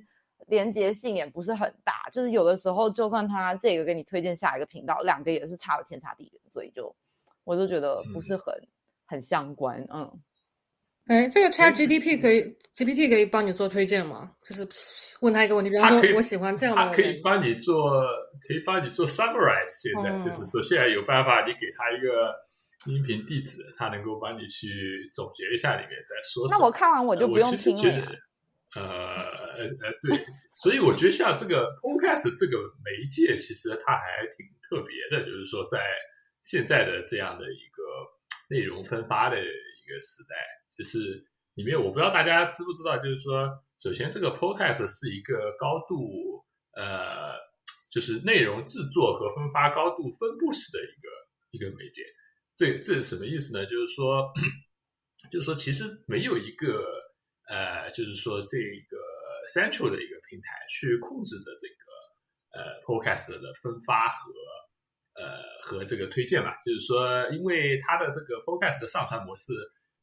[0.47, 1.93] 连接性，也不是很大。
[2.11, 6.93] 就是有的时候，就算他这个给你推荐下一个频道，两个也是差的天差地远，所以就
[7.45, 8.53] 我就觉得不是很
[9.05, 9.81] 很相关。
[9.89, 10.11] 嗯，
[11.05, 12.41] 哎，这个 Chat GDP 可以
[12.75, 14.33] GPT 可以帮你做推荐吗？
[14.43, 14.67] 就是
[15.21, 18.01] 问他一个问题，比方说我喜欢这样的，他可以帮你做，
[18.45, 19.71] 可以帮你做 summarize。
[19.81, 22.35] 现在就是说，现在有办法，你给他一个。
[22.87, 26.57] 音频地址，它能够帮你去总结一下里面在说什么。
[26.59, 28.15] 那我看完我就不用听了。
[28.75, 35.79] 呃呃呃，对，所以我觉得像这个 Podcast 这个媒介，其实它还挺特别的，就是说在
[36.41, 37.83] 现在的这样的一个
[38.49, 40.35] 内容分发的一个时代，
[40.77, 41.23] 就是
[41.55, 46.45] 里面我不知道大家知不知道，就是说，首先这个 Podcast 是一个高度
[46.75, 47.33] 呃，
[47.89, 51.09] 就是内容制作和分发高度分布式的一个
[51.51, 52.03] 一个媒介。
[52.57, 53.63] 这这是什么意思呢？
[53.67, 54.33] 就是说，
[55.31, 56.83] 就是说，其实没有一个
[57.47, 58.97] 呃，就是说这个
[59.53, 64.33] central 的一个平台去控制着这个呃 podcast 的分发和
[65.13, 66.51] 呃和这个推荐嘛。
[66.65, 69.53] 就是说，因为它的这个 podcast 的上传模式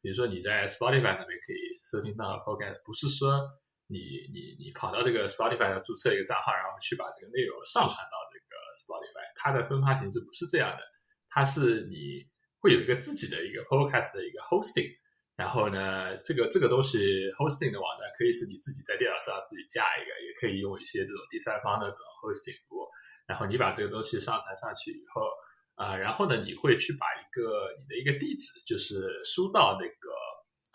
[0.00, 3.40] 比如说你在 Spotify 上面可以收听到 Podcast，不是说
[3.88, 3.98] 你
[4.32, 10.82] 你你跑到这个 Spotify 上注册一个账号，然后去把这个内容上传到这个 Spotify，它的分发形式不是这样的，
[11.30, 12.28] 它是你
[12.64, 14.88] 会有一个自己的一个 Podcast 的一个 hosting，
[15.36, 22.88] 然后呢，这个这个东西 hosting 的网站可以是你自己在电脑上自己架一个，也可以用一些这种第三方的这种 hosting 服务，
[23.28, 25.28] 然后你把这个东西上传上去以后。
[25.76, 30.06] 啊，然后呢，你会去把一个你的一个地址，就是输到那个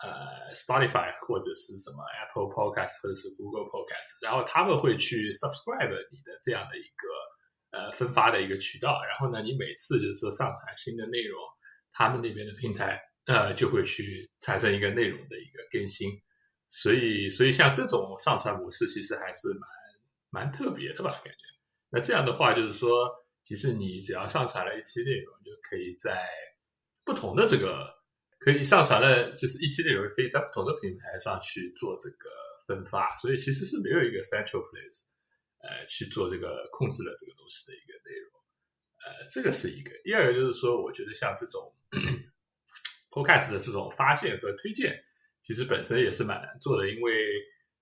[0.04, 7.08] 呃 Spotify 或者是什么 Apple Podcast 或者是 Google Podcast，然后他们会去 subscribe 你的这样的一个
[7.72, 11.40] 呃分发的一个渠道，然后呢，你每次就是说上传新的内容，
[11.92, 16.10] 他们那边的平台呃就会去产生一个内容的一个更新，
[16.68, 19.48] 所以所以像这种上传模式其实还是
[20.30, 21.40] 蛮蛮特别的吧，感觉。
[21.90, 23.08] 那这样的话就是说。
[23.42, 26.28] 其实你只要上传了一期内容，就可以在
[27.04, 27.88] 不同的这个
[28.38, 32.28] 可以上传的，就是一期内容可以在不同的平台上去做这个
[32.68, 35.08] 分发，所以其实是没有一个 central place，
[35.64, 38.39] 呃，去做这个控制的这个东西的一个内容，
[39.04, 39.90] 呃，这个是一个。
[40.04, 41.72] 第二个就是说，我觉得像这种
[43.10, 45.02] podcast 的这种发现和推荐，
[45.42, 47.12] 其实本身也是蛮难做的，因为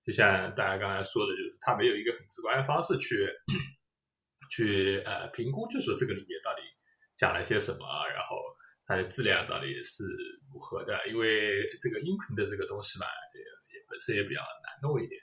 [0.05, 3.27] 就像大家刚才说的，就是它没有一个很直观的方式去。
[4.51, 6.63] 去呃评估，就说这个里面到底
[7.15, 8.35] 讲了些什么，然后
[8.83, 10.03] 它的质量到底是
[10.51, 10.97] 如何的？
[11.07, 13.05] 因为这个音频的这个东西嘛，
[13.35, 13.39] 也
[13.77, 15.21] 也本身也比较难弄一点。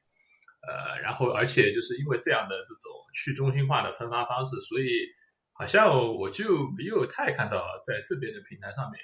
[0.63, 5.11] 呃，然后而且就是因为这样的这种去中心化的分发方式，所以
[5.59, 9.01] 好像我就没有太看到在这边的平台上面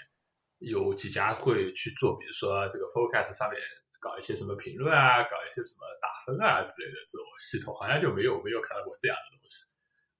[0.59, 3.59] 有几家会去做，比如说这个 Podcast 上面
[4.01, 9.65] 搞一些什么评论啊，搞一些什么打分啊之类的这种系统，好像就没有没有看到过这样的东西。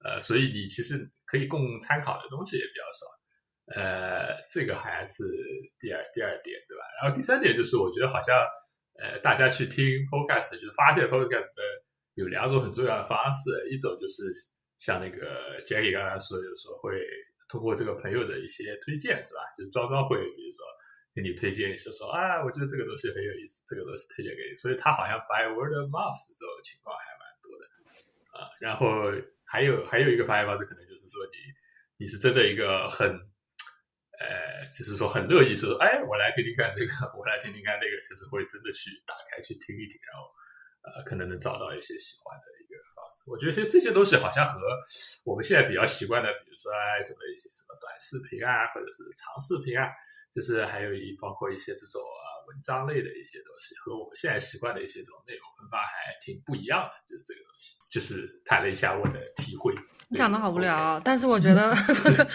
[0.03, 5.23] 呃，所以你其实可以供参考的东西也比较少，呃，这个还是
[5.79, 6.83] 第二第二点，对吧？
[7.01, 8.35] 然后第三点就是，我觉得好像，
[8.99, 11.63] 呃，大家去听 podcast，就是发现 podcast 的
[12.15, 14.23] 有两种很重要的方式，一种就是
[14.83, 16.99] 像那个 Jackie 刚刚说，有时候会
[17.47, 19.39] 通过这个朋友的一些推荐，是吧？
[19.57, 20.59] 就是庄庄会比如说
[21.15, 27.63] 给你推荐，就说啊，我觉得这个东西很有意思，这个东西推荐给你，所以他好像 by word of mouth 这种情况还蛮多的，
[28.35, 29.09] 啊，然后。
[29.45, 31.37] 还有还有一个发现方式，可能就是说你
[32.01, 33.05] 你是真的一个很，
[34.17, 40.25] 呃，就是说很乐意说，哎，我来听听看这个，我来听听看那个，就是会真的去打开去听一听，然后
[40.89, 42.45] 呃，可能能找到一些喜欢的
[43.27, 44.59] 我觉得这这些东西好像和
[45.25, 46.71] 我们现在比较习惯的，比如说
[47.03, 49.87] 什么一些什么短视频啊，或者是长视频啊，
[50.33, 57.73] 就是还有一包括一些这种啊文章类的一些东西，和我们现在习惯的一些这种内容分发还挺不一样的，就是这个东西。
[57.93, 59.71] 就是谈了一下我的体会。
[60.09, 62.25] 你讲的好无聊，但是我 觉得就是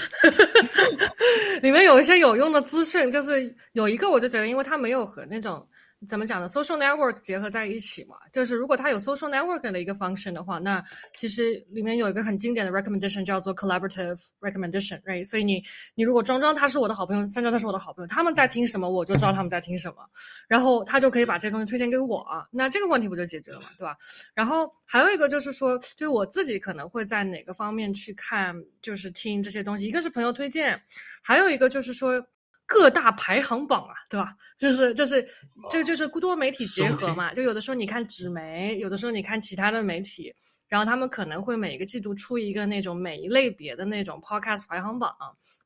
[1.62, 5.69] 里面有一些有用的资讯，就是有一个我就觉得，因为它没有和那种。
[6.07, 10.83] 怎么讲呢？social network 结合在一起嘛，就是如果它有 social network 的一个 function 的话，那
[11.13, 15.25] 其实里面有一个很经典的 recommendation 叫做 collaborative recommendation，right？
[15.25, 15.61] 所以你
[15.97, 20.09] 你如果庄庄他是我的好朋友，三庄他是我的好朋友，他们在听什么，我就知道他们在听什么，
[20.47, 23.97] 然后他就可以把这些东西推荐给我，那这个问题不就解决了嘛，对吧？
[24.35, 30.81] 然后还有一个就是说，就是我自己可能会在哪个方面去看，就是听这些东西，一个是朋友推荐，
[31.23, 32.25] 还有一个就是说。
[32.69, 34.37] 各大排行榜啊，对吧？
[34.59, 35.27] 就是就是，
[35.71, 37.33] 这就是多媒体结合嘛。
[37.33, 40.31] 就有的时候你看纸媒，有的时候你看其他的媒体，
[40.69, 45.17] 然后他们可能会每个季度出一个那种每一类别的那种 podcast 排行榜。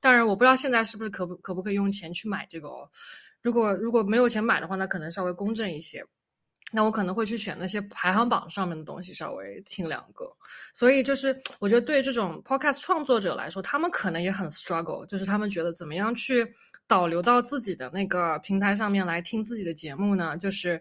[0.00, 2.88] 当然，我不知道现在是不是可不可不可以用钱去买这个哦。
[3.40, 6.04] 如果如果没有钱买的话，那可能稍微公正一些。
[6.74, 10.24] 那我可能会去选那些排行榜上面的东西，稍微听两个。
[10.72, 16.46] 所以就是我觉得对这种 podcast 创作者来说，他们可能也很 struggle，就是他们觉得怎么样去。
[16.86, 20.80] 导流到自己的那个平台上面来听自己的节目呢，就是，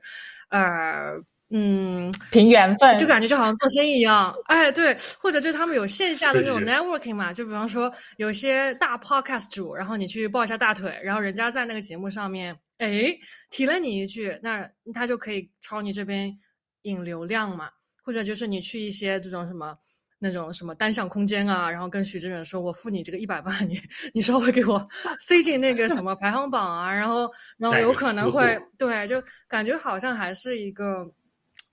[0.49, 1.13] 呃，
[1.49, 13.15] 嗯，凭缘分，就感觉就好像做生意一样，哎，对，或者就他们有线下的那种 networking 嘛，就比方说有些大 podcast 主，然后你去抱一下大腿，然后人家在那个节目上面，哎，
[13.49, 16.37] 提了你一句，那他就可以朝你这边
[16.83, 17.69] 引流量嘛，
[18.03, 19.77] 或者就是你去一些这种什么。
[20.23, 23.81] 那种什么单向空间啊，然后跟许志远说：“我付你这个一百万，你
[24.13, 31.11] 你稍微给我塞进那个什么排行榜啊。”然后，然后有可能会对，就感觉好像还是一个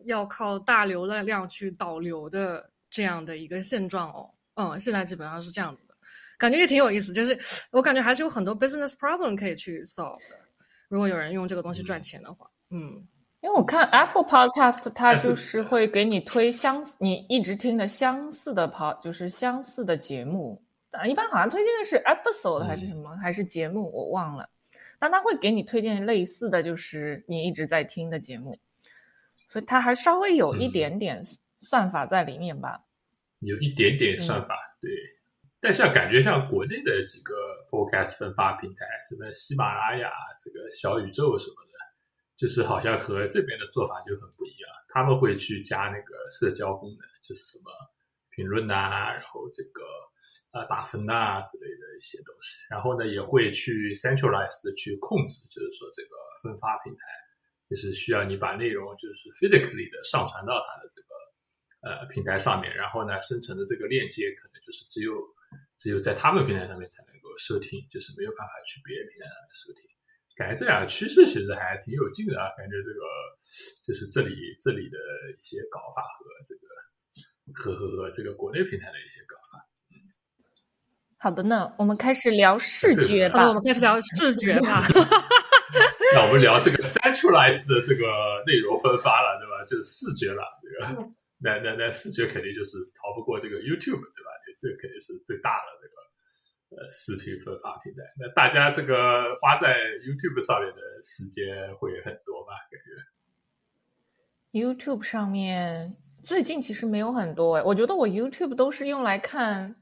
[0.07, 4.31] 要靠大流量去导流的这样的一个现状哦。
[4.55, 5.95] 嗯，现在基本上是这样子的，
[6.39, 7.13] 感觉也挺有意思。
[7.13, 7.39] 就是
[7.71, 10.39] 我感觉还是有很多 business problem 可以去 solve 的，
[10.89, 13.07] 如果有人用这个东西赚钱的话，嗯。
[13.41, 20.61] 因为我看 Apple Podcast，它就是会给你推相你一直听的相似的 pod，就是相似的节目。
[20.91, 24.49] 啊，一般好像推荐的是 episode 还是什么，还是节目，我忘了。
[24.99, 28.59] 但他会给你推荐类似的就是你一直在听的节目，
[29.49, 31.23] 所以它还稍微有一点点
[31.61, 32.81] 算法在里面吧，
[33.41, 34.91] 有一点点算法，对。
[35.61, 37.35] 但像感觉像国内的几个
[37.71, 40.09] Podcast 分发平台，什么喜马拉雅、
[40.43, 41.68] 这个小宇宙什么的，
[42.39, 44.71] 就是好像和这边的做法就很不一样。
[44.89, 47.71] 他们会去加那个社交功能，就是什么
[48.31, 49.83] 评论呐，然后这个
[50.53, 52.57] 呃打分呐之类的一些东西。
[52.71, 57.03] 然后呢，也会去 centralized 去控制，就是说这个分发平台，
[57.69, 61.11] 就是需要你把内容就是 physically 的上传到它的这个
[61.83, 65.13] 呃平台上面，然后呢，生成的这个链接可能就是只有。
[65.79, 69.88] 只有在他们平台上面才能够收听，就是没有办法去别的平台上面收听。
[70.39, 72.47] 感觉这两个趋势其实还挺有劲的啊！
[72.57, 73.01] 感觉这个
[73.83, 74.97] 就是这里这里的
[75.35, 76.63] 一些搞法和这个
[77.53, 79.67] 和和和这个国内平台的一些搞法。
[79.91, 79.99] 嗯，
[81.19, 83.49] 好的呢，我们开始聊视觉吧。
[83.51, 84.87] 我们开始聊视觉吧。
[86.15, 88.07] 那我们聊这个 centralized 的这个
[88.47, 89.65] 内容分发了，对吧？
[89.67, 91.03] 就是视觉了，这个
[91.43, 94.31] 那那那视觉肯定就是逃不过这个 YouTube，对吧？
[94.59, 95.95] 这肯定是最大的这个
[96.71, 98.03] 呃视频分发平台。
[98.19, 102.53] 那大家这个花在 YouTube 上面的时间会很多吧？
[102.71, 102.91] 感觉
[104.53, 109.75] YouTube 上面最近其实没有很多哎，我觉得我 YouTube 都是用来看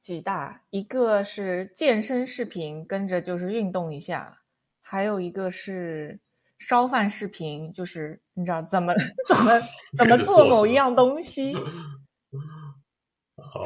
[0.00, 4.38] 几大，一个是健身视频，跟着就是运动一下；
[4.80, 6.18] 还有一个是
[6.58, 8.94] 烧饭视频，就是你知道怎么
[9.26, 9.60] 怎么
[9.96, 11.54] 怎么做某一样东西。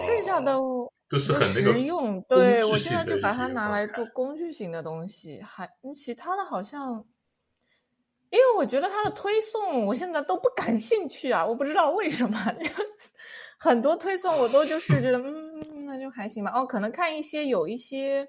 [0.05, 0.57] 剩下的
[1.11, 5.43] 都是很实用，对我现在就把它拿来做工具型的东西。
[5.43, 7.05] 还其他的好像，
[8.31, 12.39] 因为我觉得它的推送我现在都不感兴趣啊，我不知道为什么。
[13.59, 16.53] 很多推送我都就是觉得，嗯，那就还行吧。
[16.55, 18.29] 哦，可能看一些有一些，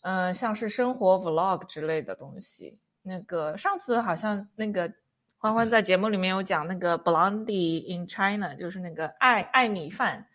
[0.00, 2.80] 嗯，像是生活 vlog 之类的东西。
[3.02, 4.90] 那个上次好像那个
[5.36, 10.26] 欢欢在节目里面有讲那个 Blondie in China，就是那个爱爱米饭。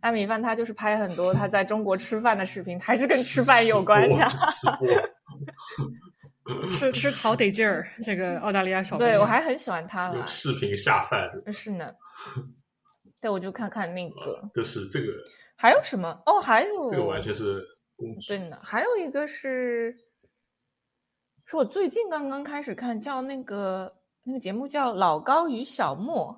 [0.00, 4.28] 艾米饭他就是拍很多他在中国吃饭的视频，还是跟吃饭有关的。
[6.70, 10.26] 吃 吃好得劲儿，这个澳大利亚小对我还很喜欢他了。
[10.26, 11.92] 视频下饭是呢。
[13.20, 14.48] 对，我就看看那个。
[14.54, 15.08] 就是这个。
[15.56, 16.08] 还有什么？
[16.24, 17.60] 哦，还有这个完全是
[18.28, 18.56] 对呢。
[18.62, 19.92] 还有一个是，
[21.44, 23.92] 是我最近刚刚开始看，叫那个
[24.22, 26.34] 那个节目叫老高与小莫。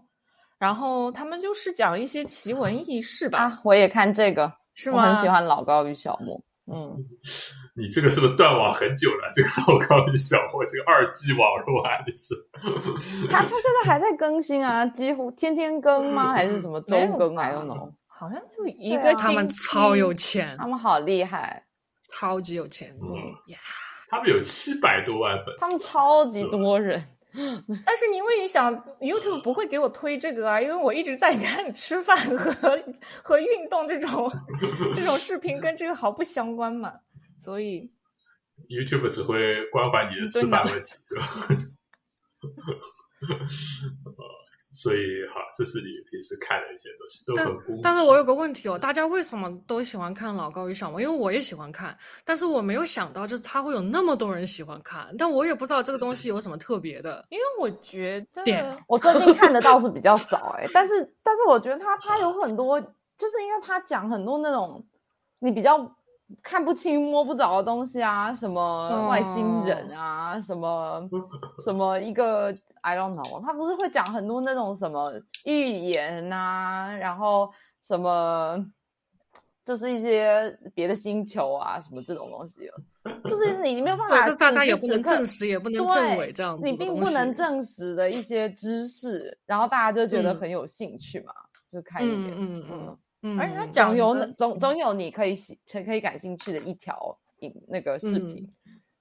[0.60, 3.38] 然后他们就是讲一些奇闻异事吧。
[3.38, 5.06] 啊，我也看这个，是吗？
[5.06, 6.38] 很喜欢老高与小莫。
[6.70, 6.94] 嗯，
[7.74, 9.32] 你这个是不是断网很久了？
[9.34, 12.34] 这个老高与小莫这个二 G 网络啊，这是。
[13.30, 16.32] 他 他现在还在更新啊，几乎天天更吗？
[16.34, 17.34] 还是什么周更？
[17.36, 17.74] 还有呢？
[18.06, 19.14] 好像就一个。
[19.14, 21.64] 他们超有钱，他们好厉害，
[22.12, 22.94] 超级有钱。
[23.00, 23.08] 嗯
[23.46, 23.58] 呀，
[24.10, 27.02] 他们有七百多万粉丝，他们超级多人。
[27.86, 32.52] 但是因为你想，YouTube 不会给我推这个啊，因为我一直在看吃饭和
[33.22, 34.30] 和运动这种
[34.94, 36.92] 这种视频，跟这个毫不相关嘛，
[37.38, 37.88] 所以
[38.68, 41.46] YouTube 只会关怀你的吃饭问题，对吧？
[44.72, 47.80] 所以，哈，这是你平时看的一些东西，都很公。
[47.82, 51.00] 但是我有个问题哦，大家为什么都喜欢看老高与小莫？
[51.00, 55.12] 因为我也喜欢看，但是我没有想到，就是他会有那么多人喜欢看。
[55.18, 57.24] 但我也不知道这个东西有什么特别的。
[57.30, 64.86] 因为我觉得，我最近看的倒是比较少哎，但是，但是我觉得他他有很多，就是因为他讲很多那种
[65.40, 65.96] 你比较。
[66.42, 71.08] 看不清摸不着的东西啊，什么外星人啊，什么
[71.64, 75.12] 什么一个 I don't know，他不是会讲很多那种什么
[75.44, 77.52] 预言啊，然后
[77.82, 78.64] 什么
[79.64, 82.70] 就是一些别的星球啊，什么这种东西，
[83.24, 91.32] 就是你你没有办法，就大家也不能证实，也不能证伪这样子，你并不能证实的一些知识，然后大家就觉得很有兴趣嘛，
[91.72, 92.66] 就看一点，嗯嗯。
[92.70, 92.98] 嗯，
[93.38, 98.46] 而且他讲有总总有你可以喜可以感兴趣的一条影那个视频，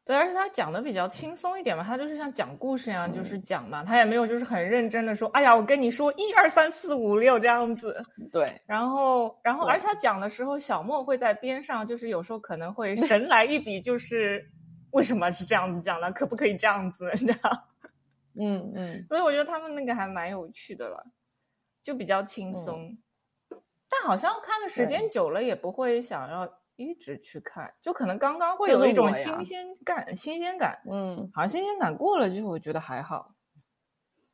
[0.04, 14.44] 对，而且他讲的比较轻松一点嘛，他就是像讲故事一样，就是讲嘛，他也没有就是很认真的说，哎呀，我跟你说一二三四五六这样子， 对，然后然后而且他讲的时候，小莫会在边上，就是有时候可能会 神来一笔，就是
[14.92, 17.68] 为什么是这样子讲的，可不可以这样子，你知道？
[18.40, 21.06] 嗯嗯，所以我觉得他们那个还蛮有趣的了，
[21.84, 22.98] 就比较轻松。
[23.90, 30.80] 但好像看的时间久了，也不会想要一直去看，就可能刚刚会有一种新鲜感，新鲜感。
[30.90, 33.32] 嗯，好像新鲜感过了，就我觉得还好。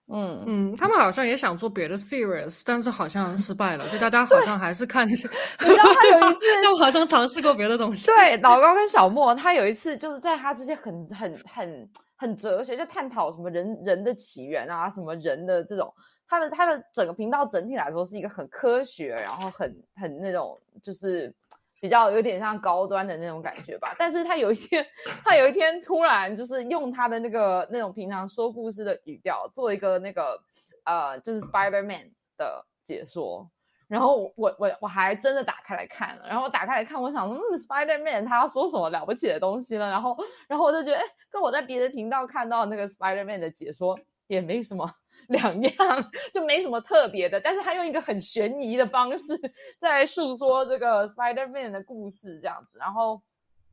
[0.07, 3.89] 嗯嗯，他们好像也想做别的 series，但是好像失败了。
[3.89, 5.27] 就大家好像还是看那些。
[5.61, 8.05] 你知道他有一次， 他们好像尝试过别的东西。
[8.05, 15.91] 对，老高跟小莫，他有一次就是在他这些很很很很哲学，就探讨什么人人的起源啊，什么人的这种，
[16.27, 21.33] 他的他的整个频道整体来说是一个很科学，然后很很那种就是。
[21.81, 24.83] 比较有点像高端的那种感觉吧，但是他有一天，
[25.23, 30.41] 他有一天突然就是用他的那个那种平常说故事的语调，做一个那个
[30.85, 33.47] 呃，就是 Spider Man 的解说，
[33.87, 39.87] 然后我我我还真的打开来看了，然后我打开来看，我想，嗯，Spider Man 他说什么了不起的东西呢？
[39.87, 40.17] 然后
[40.47, 44.89] 然后我就觉得，哎，跟我在别的频道看到那个 Spider Man 的解说也没什么。
[45.29, 49.33] 两样就没什么特别的，但是他用一个很悬疑的方式
[49.79, 52.77] 在诉说这个 Spider Man 的故事，这样子。
[52.77, 53.19] 然后，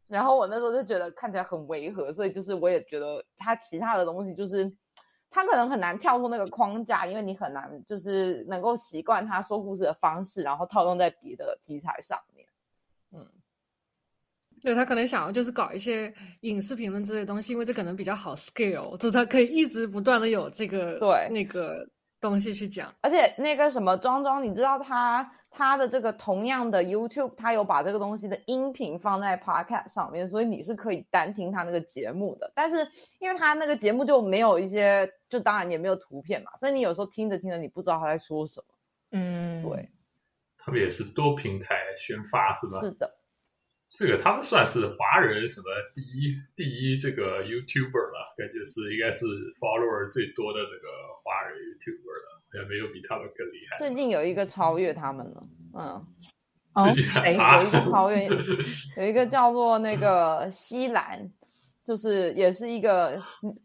[0.09, 4.73] 然后我那时候就觉得看起来很违和，所以就是我也觉得他其他的东西就是
[5.29, 12.47] 他可能很难跳出那个框架，因为你很难就是能够习惯他说故事的方式，然后套用在别的题材上面。
[14.63, 14.67] 嗯。
[14.67, 21.87] 对他可能想要就是搞一些影视评论之类的东西，因为这可能比较好 scale，就是他可以一直不断的有这个对那个
[22.21, 22.95] 东西去讲。
[23.01, 32.51] 而且那个什么庄庄，你知道他他的这个同样的 YouTube，他有把这个东西的音频放在 Podcast 上面，所以你是可以单听他那个节目的。
[32.55, 32.77] 但是
[33.19, 38.67] 因为他那个节目就没有一些，就当然也没有图片嘛，所以你有时候听着听着，你不知道他在说什么。
[39.11, 39.89] 嗯，对。
[40.57, 42.81] 他们也是多平台宣发是吧？
[42.81, 43.19] 是的。
[43.93, 49.27] 这个他们算是华人什么第一第一这个 YouTuber 了，感觉是应该是
[49.61, 50.89] follower 最多的这个
[51.23, 53.77] 华人 YouTuber 了，好像没有比他们更厉害。
[53.79, 56.07] 最近有一个超越他们了，嗯，
[56.85, 58.27] 最近谁有一个超越？
[58.97, 61.31] 有一个叫做那个西兰。
[61.85, 63.21] 就是也是一个，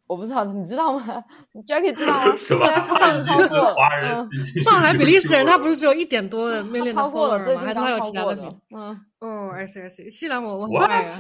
[0.07, 1.23] 我不知道，你知道吗
[1.67, 2.33] ？Jackie 知道吗？
[2.37, 2.65] 什么？
[2.67, 2.95] 他超
[3.47, 4.27] 过了。
[4.63, 8.55] 上海比利时人，他不是只有一点多的 million 超过了，最近还是还有其他的？
[8.75, 10.09] 嗯，哦，I see I see。
[10.09, 11.19] 西兰我我很爱啊，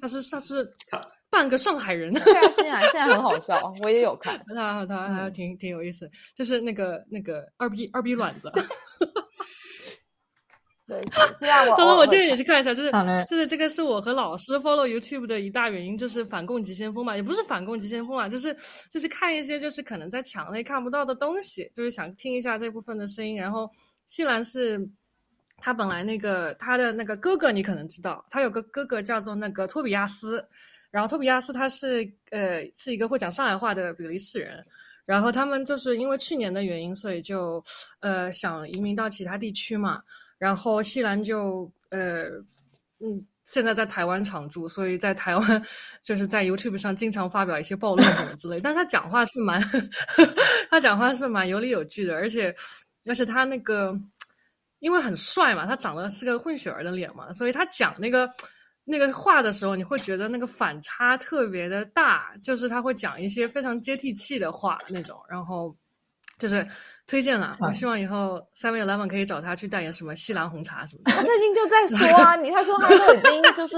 [0.00, 0.68] 他是他是
[1.30, 2.12] 半个上海人。
[2.12, 8.52] 对啊，现在现在很好笑，我也有看， 他他他挺挺有意思，就是那个那个二逼二逼卵子。
[10.86, 11.02] 对，
[11.34, 11.96] 希望我。
[11.98, 12.92] 我建议你去看一下，就是
[13.28, 18.56] 就是这个是我和老师 follow YouTube 的一大原因，就是反共急先锋嘛，也不是反共急先锋啊，就是
[18.88, 23.36] 就是看一些就是可能在墙内看不到的东西，就是想听一下这部分的声音。
[23.36, 23.68] 然后
[24.06, 24.80] 西兰是，
[25.56, 30.46] 他本来那个他的那个哥哥你可能知道，他有个哥哥叫做那个托比亚斯，
[30.92, 34.64] 然后托比亚斯他是呃是一个会讲上海话的比利时人，
[35.04, 37.60] 然后他们就是因为去年的原因，所以就
[37.98, 40.00] 呃想移民到其他地区嘛。
[40.38, 42.24] 然后西兰就呃
[43.00, 45.62] 嗯，现在在台湾常住，所以在台湾
[46.02, 48.58] 就是在 YouTube 上经常发表一些暴论什么之类。
[48.60, 49.62] 但他讲话是蛮，
[50.70, 52.54] 他讲话是蛮有理有据的，而且
[53.04, 53.94] 而且他那个
[54.78, 58.30] 因为很帅嘛，他长得是个混血儿的脸嘛，所以他讲那个
[58.84, 65.76] 那个话的时候，你会觉得那个反差特别的大，就是他会讲一些非常接地气的话那种，然后
[66.38, 66.66] 就是。
[67.06, 71.12] 推荐了，我希望以后 Seven Eleven 可以找他去代言什么西兰红茶什么的。
[71.14, 73.76] 他最近就在说啊， 你他说他都已经就是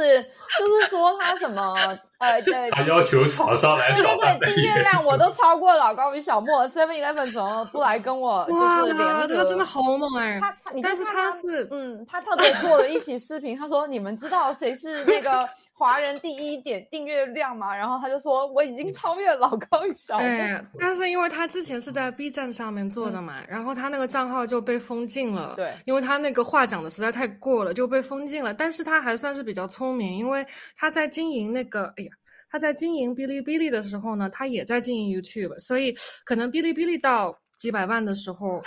[0.58, 1.74] 就是说他什么
[2.18, 8.54] 呃对，他要求厂商来对对对，订阅量我都超过老高与小莫，Seven Eleven 怎么不来跟我就
[8.86, 9.26] 是联合？
[9.26, 10.38] 他真的好猛哎！
[10.40, 17.76] 他他但是他是嗯，他特别做了一期视频，他说你们知道谁是那个华人第一点订阅量吗？
[17.76, 20.26] 然后他就说我已经超越老高与小莫。
[20.26, 23.17] 对，但是因为他之前是在 B 站上面做的。
[23.20, 28.52] 嘛，然后他那个账号就被封禁了，对，因为他那个话讲的实在太过了，就被封禁了。
[28.52, 30.46] 但是他还算是比较聪明，因为
[30.76, 32.10] 他在经营那个，哎呀，
[32.50, 35.94] 他在经营哔哩哔哩的时候呢，他也在经营 YouTube，所以
[36.24, 38.62] 可能哔哩哔哩到几百万的时候。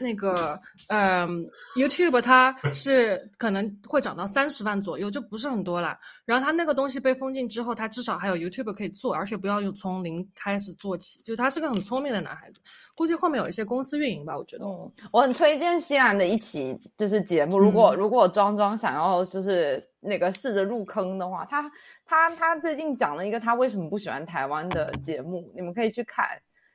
[0.00, 5.96] 那个，嗯，YouTube 它是可能会涨到三十万左右，就不是很多了。
[6.24, 11.20] 然后它那个东西被封禁之后，它至少还有 YouTube 可以做，而且不要用从零开始做起。
[11.22, 12.60] 就他是个很聪明的男孩子，
[12.96, 14.64] 估计后面有一些公司运营吧，我觉得。
[14.64, 21.70] 嗯，我很推荐西安的一期就是节目，如果如果庄庄想要就是那个试着入坑的话，他
[22.06, 26.26] 他他最近讲了一个他为什么不喜欢台湾的节目，你们可以去看。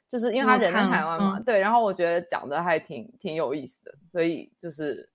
[0.10, 5.08] 就是因为他人在台湾嘛，对，然后我觉得讲的还挺挺有意思的，所以就是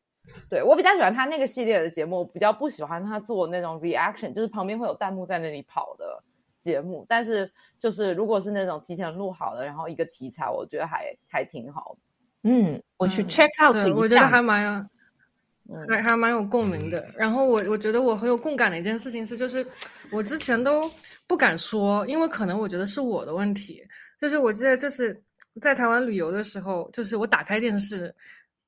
[0.49, 6.23] 对我比较喜欢他那个系列的节目，我比较不喜欢他做那种 reaction，就是旁边会有弹幕在那里跑的
[6.61, 7.05] 节目。
[7.09, 12.49] 但是就是如果是那种提前录好的，然后一个题材，我觉得还还挺好的。
[12.49, 17.05] 嗯，我去 check out，我觉得还蛮有，还还蛮有共鸣的。
[17.17, 19.67] 然后我我觉得我很有共感的一件事情是，就是
[20.13, 20.89] 我之前都
[21.27, 23.83] 不敢说，因为可能我觉得是我的问题。
[24.21, 25.23] 就是我记得，就是
[25.61, 28.15] 在台湾旅游的时候，就是我打开电视，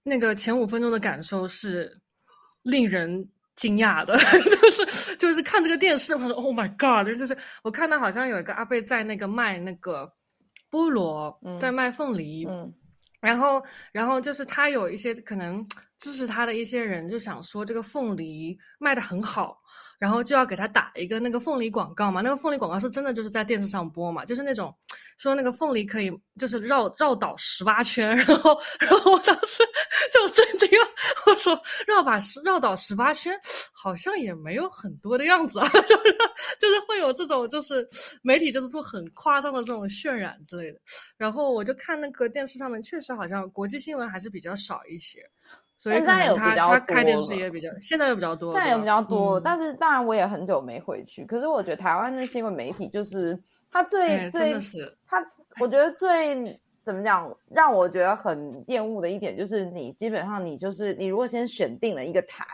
[0.02, 1.96] 那个前五分钟的感受是
[2.62, 4.16] 令人惊讶的，
[4.60, 7.18] 就是就是看这个电视，我说 Oh my God！
[7.18, 10.12] 就是我看到好像有一个阿贝在那个卖那个
[10.70, 12.46] 菠萝，在卖凤梨，
[13.20, 15.66] 然后然后就是他有一些可能
[15.98, 19.60] 支持他的一些人就想说这个凤梨卖的很好。
[19.98, 24.70] 然后就要给他打一个那个凤梨广告嘛，那个凤梨广告是真的就是在电视上播嘛，就是那种
[25.16, 29.62] 说那个凤梨可以就是绕绕岛十八圈，然后然后我当时
[30.12, 30.86] 就震惊了，
[31.26, 33.38] 我说绕把十绕岛十八圈
[33.72, 36.18] 好像也没有很多的样子啊， 就是
[36.60, 37.86] 就是会有这种就是
[38.22, 40.78] 媒体就是做很夸张的这种渲染之类的，
[41.16, 45.20] 然后我就看那个电视上面确实好像国际新闻还是比较少一些。
[45.76, 49.38] 现在有比较多，开电视也比较，现在有比较多，现在有比较多。
[49.38, 53.38] 但是当然我也很久没回去，可是我觉得台湾的新闻媒体就是
[53.70, 54.54] 它最最，
[55.06, 55.24] 它
[55.60, 56.42] 我觉得最
[56.82, 62.44] 怎么讲，让我觉得很厌恶的一点就是你基本上你就是你如果先选定了一个台，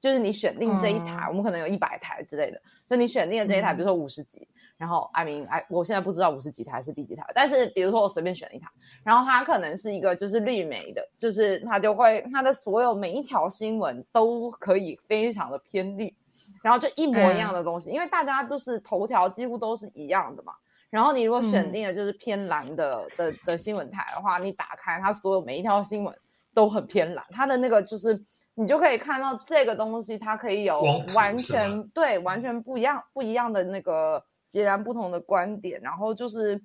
[0.00, 4.46] 就是你选定这一台，我们可能有一百台之类的，就你选定了这一台，比如说五十集。
[4.78, 8.68] 然后，I mean，哎，我现在不知道五十几台是第几台，但是比如说我随便选一台，
[9.02, 16.14] 然后它可能是一个就是绿媒的，就是它就会它的所有每一条新闻都可以非常的偏绿，
[16.62, 20.52] 然后就一模一样的东西，因为大家都是头条几乎都是一样的嘛。
[20.90, 26.14] 然后你如果选定了就是偏蓝的的的新闻台的话，你打开它所有每一条新闻
[26.52, 28.22] 都很偏蓝，它的那个就是
[28.54, 30.82] 你就可以看到这个东西它可以有
[31.14, 34.22] 完全对完全不一样不一样的那个。
[34.56, 36.58] 截然不同的观点，然后就是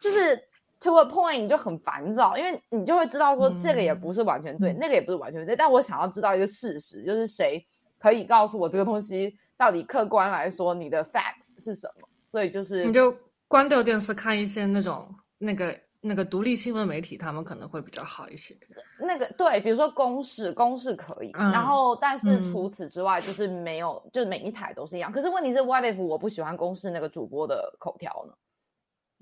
[0.00, 0.36] 就是
[0.80, 7.64] to a point 你就很烦躁，因为你就会知道说这个也不是完全对，那个也不是完全对，但我想要知道一个事实，就是谁
[8.00, 12.08] 可以告诉我这个东西到底客观来说你的 facts 是什么？
[12.32, 13.16] 所以就是你就
[13.46, 15.85] 关掉电视看一些那种那个。
[16.00, 18.56] 那个独立新闻媒体，他们可能会比较好一些。
[18.98, 25.10] 那个对，比如说公示，公示可以，然后但是除此之外，就是没有，就是每一台都是一样。
[25.10, 28.34] 可是问题是，What if 我不喜欢公示那个主播的口条呢？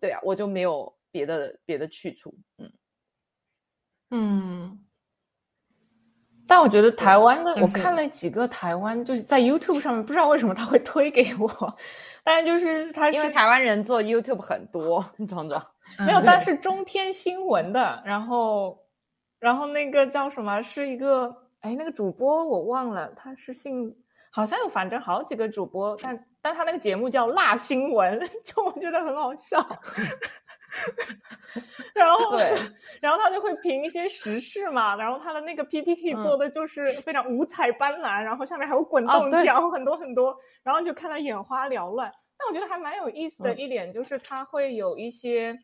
[0.00, 2.34] 对啊，我就没有别的别的去处。
[2.58, 2.72] 嗯
[4.10, 4.78] 嗯。
[6.46, 11.48] 但我觉得台湾的，我看了几个台湾，就是在 YouTube 上面，不知道为什么他会推给我，
[12.22, 18.78] 但是就是他是因为台湾人做 YouTube 很多，你知道没有，但是中天新闻的，然后，
[19.38, 23.94] 然后那个叫什么，是一个，哎，那个主播我忘了，他是姓，
[24.32, 29.64] 好像有，反正好几个主播，但但他那个节目叫辣新闻， 就我觉得很好笑。
[31.94, 32.36] 然后，
[33.00, 42.10] 然后他就会评一些时事嘛，然后他的那个 PPT 做的就是非常五彩斑斓，然后下面还有滚动条，很多很多，然后就看他眼花缭乱。
[42.36, 45.56] 但我觉得还蛮有意思的一点就是他会有一些。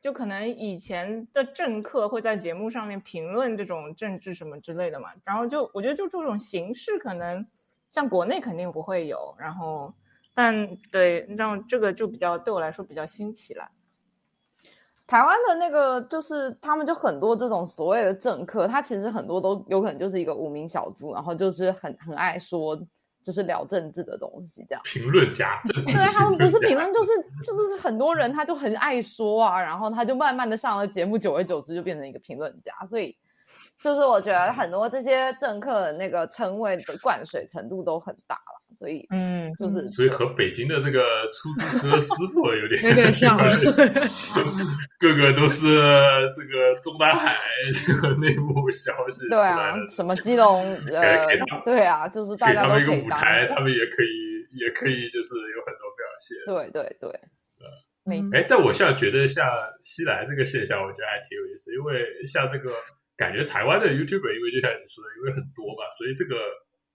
[0.00, 7.44] 就可能以前的政客会在节目上面评论这种政治什么之类的嘛，然后就我觉得就这种形式可能
[7.90, 9.92] 像国内肯定不会有，然后
[10.34, 13.68] 但对你知道这个就比较对我来说比较新奇了。
[15.06, 22.78] 台湾的那个就是他们就很多这种所谓的政客，他其实很多都有可能就是一个无名小卒，然后就是很很爱说。
[23.26, 24.80] 就是聊政治的东西，这样。
[24.84, 27.10] 评论家，对他们不是评论，就是
[27.44, 33.16] 就是很多人他就很爱说啊，然后他就慢慢的上了节目，久而久之就变成一个评论家，所以
[33.82, 38.56] 就是我觉得很多这些政客的那个称谓的灌水程度都很大了。
[38.76, 41.00] 所以，嗯，就是所以和北京的这个
[41.32, 43.38] 出租车师傅有点有点像，
[44.98, 45.66] 个个都是
[46.34, 47.36] 这个中南海
[47.86, 49.26] 这个内幕消息。
[49.30, 51.26] 对啊，什么基隆呃，
[51.64, 56.36] 对啊，就是大家都可以一个舞台，他们也可以也可以就是有很多表现。
[56.44, 57.20] 对对对，
[58.04, 59.46] 没哎，但我现在觉得像
[59.84, 62.72] 西来这个现象，我觉得还挺有意思，因为像这个
[63.16, 66.36] 感觉台湾的 YouTuber，因为就像你说的，因为很多嘛，所以这个。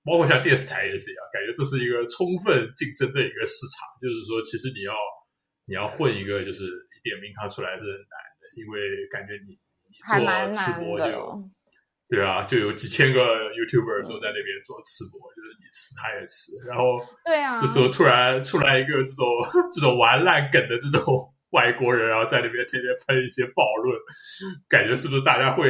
[0.03, 3.85] 包括像电视台也是一样，感觉这是一个充分竞争的一个市场。
[4.01, 4.97] 就是说，其实你要
[5.67, 8.81] 你要混一个，就是一点名堂出来是很难的，因为
[9.13, 9.53] 感觉你
[9.85, 10.17] 你做
[10.49, 11.37] 吃播就
[12.09, 16.57] 对啊，就有几千个 YouTuber 都在那边做吃播，就是你吃他也吃。
[16.65, 19.29] 然后对啊，这时候突然出来一个这种
[19.71, 23.95] 这种玩烂梗的这种外国人，然后在那边天天喷一些暴论，
[24.67, 25.69] 感觉是不是大家会？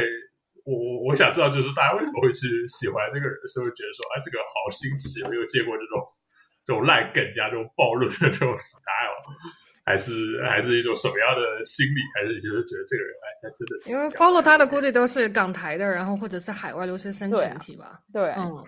[0.64, 3.34] 我我我想知道，就是大家为什么会去喜欢这个人？
[3.48, 5.98] 是不是觉得说，哎，这个好新奇，没有见过这种
[6.64, 9.18] 这种烂梗加这种暴露的这种 style，
[9.84, 12.00] 还是还是一种什么样的心理？
[12.14, 18.00] 还是就是觉得这个人，哎，他真的是因为 follow 他的估计都是港台的，然后或者是海外留学生群体吧？
[18.12, 18.64] 对，嗯，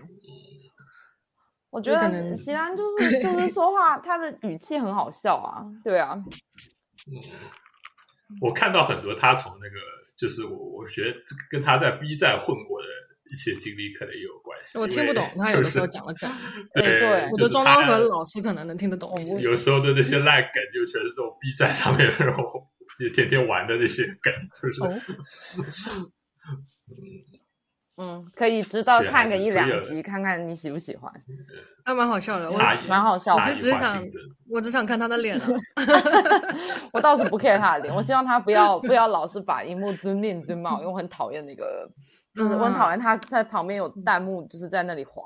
[1.71, 6.15] 我觉得西安 就是就是说话，他的语气很好笑啊，对啊。
[7.07, 7.21] 嗯
[8.41, 9.77] 我看到很多他从那个，
[10.17, 12.89] 就是我我觉得这个跟他在 B 站混过的
[13.33, 14.79] 一些经历可能也有关系。
[14.79, 16.31] 我听不懂他有的时候讲的梗，
[16.75, 19.13] 对对，我觉得庄庄和老师可能能听得懂。
[19.41, 22.67] 有时候的那些烂梗就全是这种 B 站上面然后
[22.99, 24.81] 就天天玩的那些梗，就是。
[27.97, 31.13] 嗯，可以知道看个一两集，看看你喜不喜欢。
[31.85, 33.43] 还蛮好笑的，我蛮好笑的。
[33.43, 34.05] 我是只想，
[34.51, 35.49] 我只想看他的脸啊。
[36.93, 41.89] 我倒是不 care 他的脸，我希望他不要 不要老是把荧幕尊面尊貌，因为我很讨厌那个，
[42.35, 45.23] 就是我很讨厌他在旁边有弹幕，就是在那里滑。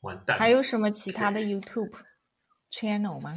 [0.00, 0.36] 完蛋。
[0.38, 1.92] 还有什么其他的 YouTube
[2.70, 3.34] channel 吗？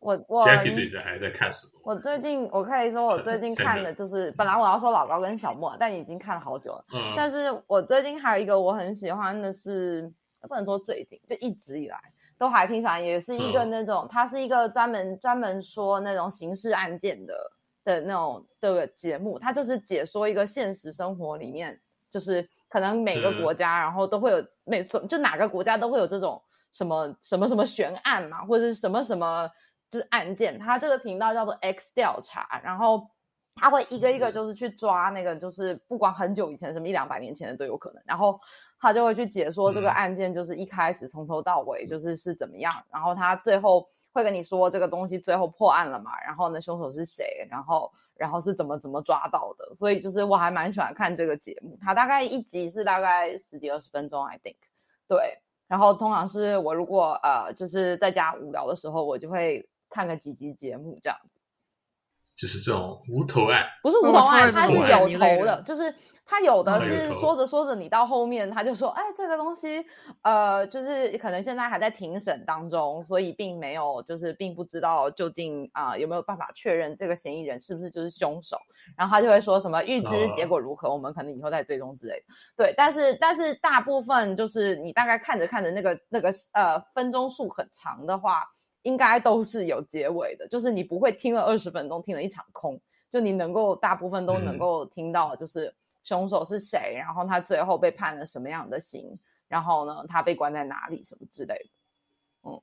[0.00, 1.80] 我我 Jackie 最近还在看什么？
[1.84, 6.84] 我最近我可以说，我最近看的就是，本来我要说老高跟小莫，但已经看了好久了。
[6.94, 7.14] 嗯。
[7.14, 10.10] 但是我最近还有一个我很喜欢的是，
[10.48, 12.00] 不能说最近，就一直以来
[12.38, 17.34] 都还挺喜欢，也是一个那种，它是一个专门专门说那种刑事案件的
[17.84, 21.78] 的那种的节目，它就是解说一个现实生活里面，
[22.08, 26.42] 就是可能每个国家，然后都会有每就哪个国家都会有这种
[26.72, 29.46] 什么什么什么悬案嘛，或者是什么什么。
[29.90, 33.10] 就是案件，他这个频道叫做 X 调查，然后
[33.56, 38.40] 他会一个一个就是去抓那个，就是不管很久以前，什么一两百年前的都有可能，然后
[38.78, 54.56] 他就会去解说这个案件，就是一开始从头到尾就是是怎么样，然后他最后会跟你说这个东西最后破案了嘛，然后呢凶手是谁，然后然后是怎么怎么抓到的，所以就是我还蛮喜欢看这个节目，它大概一集是大概十几二十分钟，I think，
[55.08, 59.68] 对，然后通常是我如果呃就是在家无聊的时候，我就会。
[59.90, 61.40] 看个几集节目这样子，
[62.36, 69.84] 就是这种无头案，不是无头案，它是有头的，就是它有的是说着说着，你到后面他就说，哎，这个东西，
[70.22, 78.56] 呃，就是可能现在还在庭审当中，所以并没有，就是并不知道究竟啊有没有办法确认这个嫌疑人是不是就是凶手，
[78.96, 82.24] 然后他就会说什么预知结果如何，我们可能以后再追踪之类的。
[82.56, 88.46] 对，但是但是大部分就是你大概看着看着那个那个呃分钟数很长的话。
[88.82, 99.18] 应该都是有结尾的，就是你不会听了二十分钟听了一场空，就你能够大部分都能够听到，就是凶手是谁，然后他最后被判了什么样的刑，
[99.48, 102.60] 然后呢，他被关在哪里什么之类的，嗯。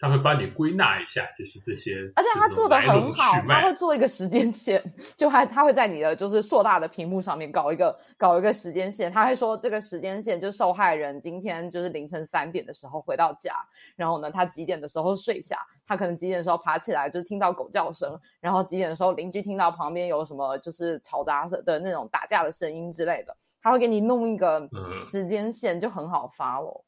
[0.00, 4.80] 他会帮你归纳一下，就是这些，而且他做的很好，他会做一个时间线，
[5.16, 13.54] 就还他会在你的就是硕大的屏幕上面搞一个搞一个时间线，他会说这个时间线就是受害人今天就是凌晨三点的时候回到家，
[13.96, 24.68] 然后呢他几点的时候睡下，他可能几点的时候爬起来就是听到狗叫声，然后几点的时候邻居听到旁边有什么就是嘈杂的那种打架的声音之类的，他会给你弄一个
[25.02, 26.84] 时间线，就很好发喽。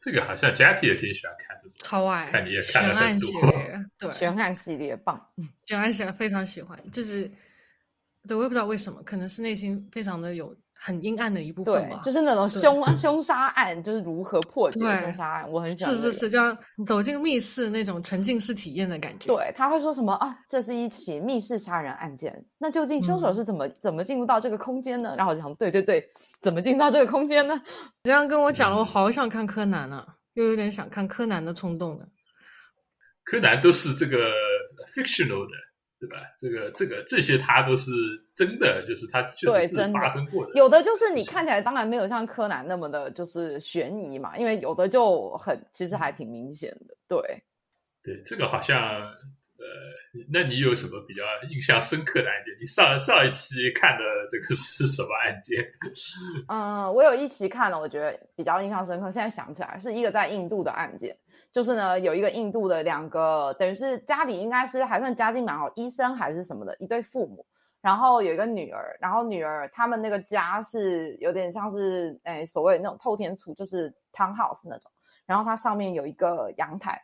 [0.00, 5.20] 这个好像 Jackie 也挺喜欢看这种，超爱看你也看悬案系列，对，悬案系列棒，
[5.66, 7.30] 悬案系列非常喜欢，就是
[8.26, 16.56] 对我也不知道为什么，可能是内心非常的有很阴暗的一部分嘛，就是那种凶 凶杀案，就是如何破解凶杀案，我很喜欢，是是是，就像
[16.86, 19.26] 走进密室那种沉浸式体验的感觉。
[19.26, 20.36] 对，他会说什么啊？
[20.48, 25.14] 这是一起密室杀人案件，那究竟凶手是怎么怎么进入到这个空间呢？
[25.16, 26.08] 然后我就想，对对对。
[26.40, 27.60] 怎么进到这个空间呢？
[28.04, 32.06] 这样跟我讲了，我好想看柯南啊，又有点想看柯南的冲动了。
[33.24, 34.30] 柯南都是这个
[34.94, 35.56] fictional 的，
[35.98, 36.18] 对吧？
[36.38, 37.90] 这个这个这些他都是
[38.38, 40.52] 真的，就是他确实是发生过的。
[40.54, 46.96] 有的就是你看起来当然没有像柯南那么的，就是悬疑嘛，因为有的就很其实还挺明显的。
[47.08, 47.20] 对，
[48.02, 48.78] 对，这个好像。
[49.60, 49.66] 呃，
[50.30, 52.54] 那你有什么比较印象深刻的案件？
[52.60, 55.66] 你上上一期看的这个是什么案件？
[56.46, 59.10] 嗯， 我有一期看了，我觉得比较印象深刻。
[59.10, 61.18] 现在想起来，是一个在印度的案件，
[61.52, 67.44] 就是呢，有一个印度的两个，等于是家里应该是还算家境蛮好，医生还是什么的一对父母，
[67.80, 74.90] 然后有一个女儿，然后女儿他们那个家是有点像是诶所谓那种透天厝，就是 townhouse 那种，
[75.26, 77.02] 然后它上面有一个阳台。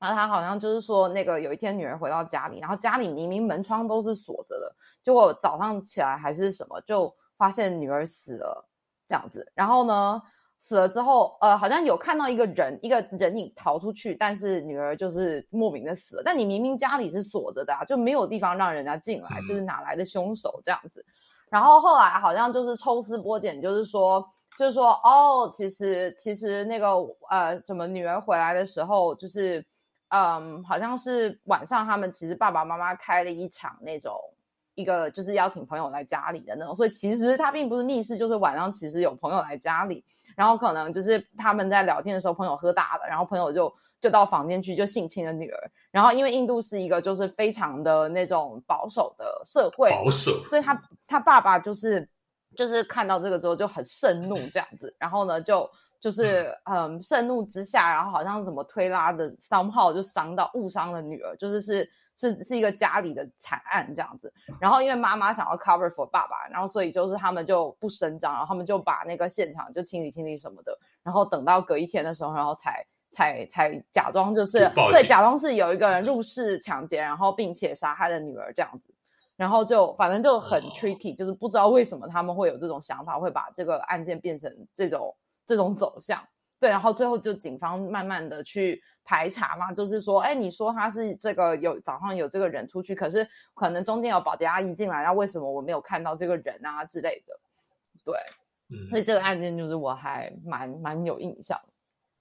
[0.00, 8.68] 然后他好像就是说，那个有一天女儿回到家里，然后家里明明门窗都是锁着的，结果早上起来还是什么，就发现女儿死了
[9.06, 9.50] 这样子。
[9.54, 10.20] 然后呢，
[10.64, 16.22] 死了之后，呃，好像有看到一个人，一个人影逃出去，但是女儿就是莫名的死了。
[16.24, 21.04] 但你明明家里是锁着的啊，就没有地方让人家进来，就是哪来的凶手这样子？
[21.50, 24.26] 然后后来好像就是抽丝剥茧，就是说，
[24.58, 26.94] 就是说，哦，其实其实那个
[27.30, 29.64] 呃，什么女儿回来的时候就是。
[30.10, 34.14] 嗯，好像是晚上，他们其实爸爸妈妈开了一场那种
[34.76, 40.04] 一个，就是邀请朋友来家里的那种，所以其实他并不是密室，就是晚上其实有朋友来家里，
[40.34, 45.70] 然后可能就是他们在聊天的时候，朋友喝大了，然后朋友就就到房间去就性侵了女儿。
[45.90, 52.08] 然后因为印度是一个就是非常的那种保守的社会，保守，所以他他爸爸就是
[52.56, 55.70] 就是看到这个之后就很盛怒这样子，然后呢就
[56.00, 61.90] 就是嗯盛怒之下，然后好像什么推拉的商号就伤到误伤了女儿，就是是。
[62.16, 78.94] 是是一个家里的惨案这样子，然后因为妈妈想要 cover for 爸爸，然后所以就是他们就不声张，然后他们就把那个现场就清理清理什么的，然后等到隔一天的时候，然后才才才假装就是对，假装是有一个人入室抢劫，然后并且杀害了女儿这样子，
[79.36, 86.22] 然后就反正就很 tricky，就是不知道为什么他们会有这种想法，会把这个案件变成这种这种走向，
[86.60, 88.80] 对，然后最后就警方慢慢的去。
[89.04, 97.38] 排查嘛，就是说，哎，你说他是这个有早上有这个人出去，可是可能中间有保洁阿姨进来，然后为什么我没有看到这个人啊之类的？
[98.04, 98.14] 对，
[98.70, 101.60] 嗯，所以这个案件就是我还蛮蛮有印象。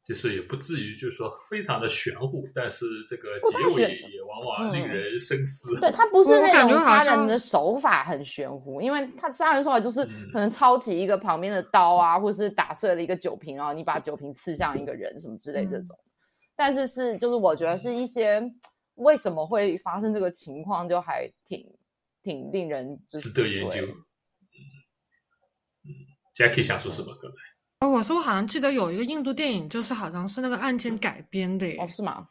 [0.05, 5.73] 就是也不至于就是说非常的玄乎，但是这个结尾也往往令人深思。
[5.79, 10.03] 对他不是那种杀人的手法很玄乎，因为他杀人手法就是
[10.33, 15.97] 可能抄起一个旁边的刀啊，或者是打碎了一个酒瓶然后你把酒瓶刺向一个人什么之类这种。
[16.55, 18.41] 但是是就是我觉得是一些
[18.95, 21.65] 为什么会发生这个情况，就还挺
[22.21, 23.85] 挺令人值得研究。
[25.83, 25.89] 嗯
[26.35, 27.13] ，Jackie 想说什么？
[27.21, 27.37] 刚才
[27.79, 32.29] 哦，我说我好像记得有一个印度电影，就是好像是那个案件改编的，哦，是吗？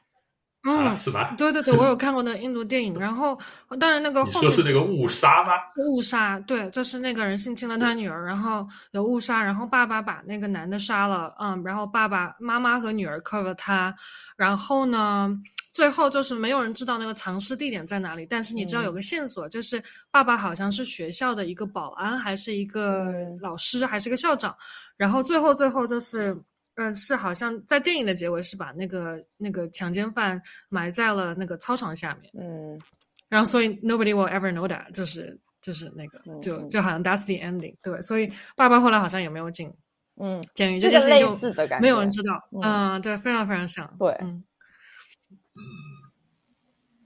[0.64, 1.34] 嗯，是吧？
[1.36, 3.36] 对对对，我有 看过那印度电影，然后
[3.80, 5.52] 当然那个你说是那个误杀吗？
[5.76, 13.92] 误杀，对，就是那个人性侵了他女儿，然后有误杀，然后爸爸把那个男的杀了，嗯，然后爸爸妈妈和女儿 cover 他，
[14.36, 15.36] 然后呢，
[15.72, 19.82] 最后就是没有人知道那个藏尸地点在哪里，但是你知道有个线索，就是
[20.12, 24.56] 爸爸好像是学校的一个保安，还是一个老师，还是个校长，
[24.96, 26.40] 然后最后最后就是。
[26.76, 32.32] 嗯，是好像在电影的结尾是把那个那个强奸犯埋在了那个操场下面。
[32.38, 32.80] 嗯，
[33.28, 37.76] 然后所以 nobody will ever know that，就是就是那个就就好像 that's the ending。
[37.82, 39.72] 对，所以爸爸后来好像也没有进
[40.16, 42.48] 嗯监狱，这件事情就没有人知道。
[42.62, 43.96] 嗯，对，非常非常像。
[43.98, 44.44] 对，嗯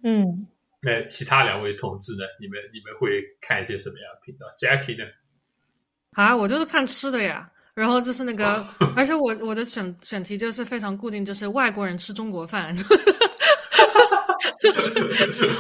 [0.05, 0.47] 嗯。
[0.83, 2.23] 那其他两位同志呢？
[2.41, 5.11] 你们你们会看一些什么样的频道？Jackie 呢？
[6.13, 7.51] 啊，我就是看吃的呀。
[7.77, 8.67] 然后就是那个，
[8.97, 12.75] 而且我我的选选题就是非常固定，就是外国人吃中国饭，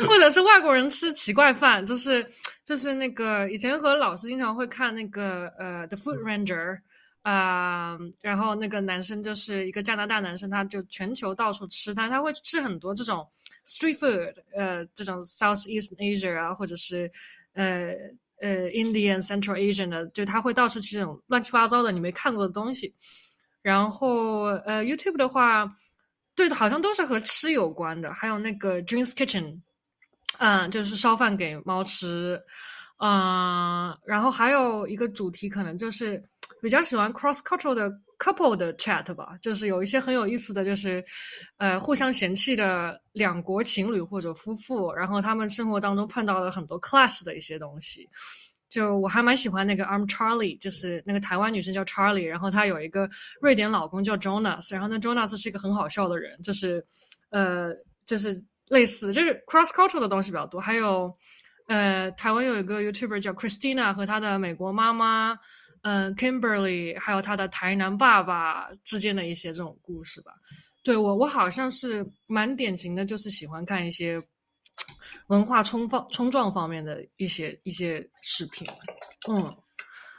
[0.09, 2.27] 或者是外国人吃奇怪饭，就是
[2.65, 6.75] 就是那个以前和老师经常会看那个呃《The Food Ranger》
[7.21, 13.29] 啊，然后那个男生就是一个加拿大男生，他就全球到处吃，他他会吃很多这种
[13.67, 17.13] street food，呃，这种 Southeast Asia 啊，或者是
[17.53, 17.93] 呃。
[18.41, 22.95] 呃，Indian Central Asian 的，就他会到处去这种乱七八糟的你没看过的东西。
[23.63, 25.71] 然后呃，YouTube 的话，
[26.35, 28.13] 对的，好像都是和吃有关的。
[28.15, 29.61] 还有那个 Dreams Kitchen，
[30.39, 32.41] 嗯，就是烧饭给猫吃。
[32.99, 36.23] 嗯，然后还有一个主题可能就是
[36.63, 41.05] 比较喜欢 cross cultural 的 couple 的 chat 吧，就是有一些很有意思的就是，
[41.59, 48.09] 呃，互相嫌弃的两国情侣或者夫妇，然后他们生活当中碰到了很多 clash 的一些东西。
[48.69, 53.09] 就我还蛮喜欢那个 I'm Charlie，就是那个台湾女生叫 Charlie，然后她有一个
[53.41, 56.85] 瑞典老公叫 Jonas，然后那 Jonas 是一个很好笑的人，就是
[57.31, 57.73] 呃，
[58.05, 61.15] 就是类似就是 cross cultural 的东西比较多，还有。
[61.69, 65.37] 呃，台湾有一个 YouTuber 叫 Christina，和她的美国妈妈，
[65.89, 70.33] 嗯，Kimberly，还有他的台南爸爸之间的一些这种故事吧。
[70.83, 74.21] 对我，我好像是蛮典型的，就是喜欢看一些
[75.29, 78.67] 文化冲方冲撞方面的一些一些视频。
[79.31, 79.57] 嗯，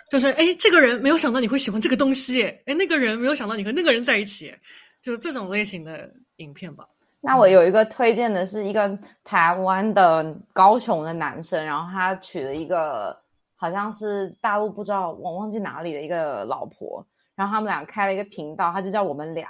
[0.10, 4.56] 就是哎，这个人没有想到你会喜欢这个东西，哎，那个人没有想到你和那个人在一起，
[5.02, 6.88] 就这种类型的影片吧。
[7.20, 13.22] 那我有一个推荐的是一个台湾的高雄的男生，然后他娶了一个
[13.58, 17.06] 好像是大陆不知道我忘记哪里的一个老婆，
[17.36, 19.50] 然后他们俩开了一个频道，他就叫我们俩。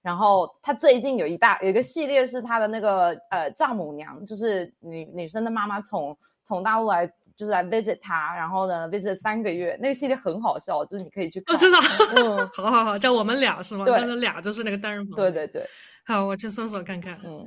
[0.00, 7.06] 然后他最近有一大有一个系列是他的那个呃丈母娘，就是女女生的妈妈从从大陆来
[7.36, 11.58] 就是来 visit 他，然后呢 visit 三个月，那个系列很好笑，就是你可以去看。
[11.58, 11.78] 真的，
[12.16, 13.84] 嗯， 好好好，叫我们俩是吗？
[13.84, 15.16] 对，那俩就是那个单人房。
[15.16, 15.68] 对对对。
[16.06, 17.18] 好，我去搜索看看。
[17.24, 17.46] 嗯，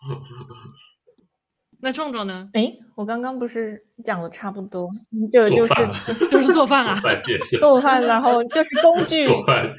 [1.80, 2.48] 那壮壮呢？
[2.54, 4.88] 哎，我刚刚不是讲的差不多，
[5.30, 5.74] 就就是
[6.28, 6.94] 就是做饭啊，
[7.60, 9.70] 做饭，然后就是工 具，做饭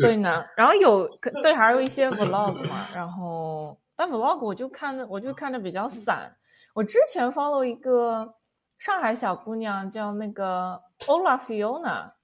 [0.00, 0.34] 对呢。
[0.56, 1.08] 然后有
[1.42, 2.88] 对，还有一些 vlog 嘛。
[2.94, 6.34] 然后但 vlog 我就看的，我就看的比较散。
[6.74, 8.34] 我之前 follow 一个
[8.78, 12.15] 上海小姑娘，叫那个 Ola Fiona。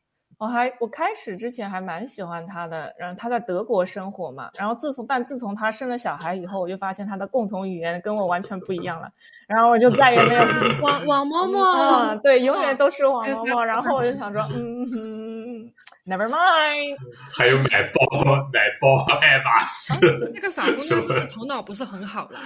[0.43, 9.09] 我还我开始之前还蛮喜欢他的，然后他在德国生活嘛，然后自从但自从他生了小孩以后，我就发现他的共同语言跟我完全不一样了，
[9.47, 10.43] 然后我就再也没有
[10.83, 15.73] 王王嬷嬷啊，对，永远都是王嬷嬷，然后我就想说，嗯
[16.05, 16.97] ，Never mind，
[17.33, 22.41] 还有买包买包爱马仕，那个傻姑 娘就是头脑不是很好啦，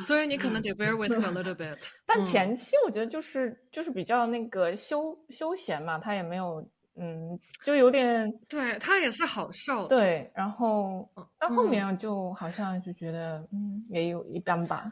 [0.00, 1.76] 所以你可能得 bear with her a little bit，
[2.06, 6.64] 但前期我觉得就是就是比较那个休休闲嘛，他也没有。
[6.96, 14.84] 嗯，就有点，对他也是好笑，对，然后到后面就好像就觉得，嗯，也有一般吧。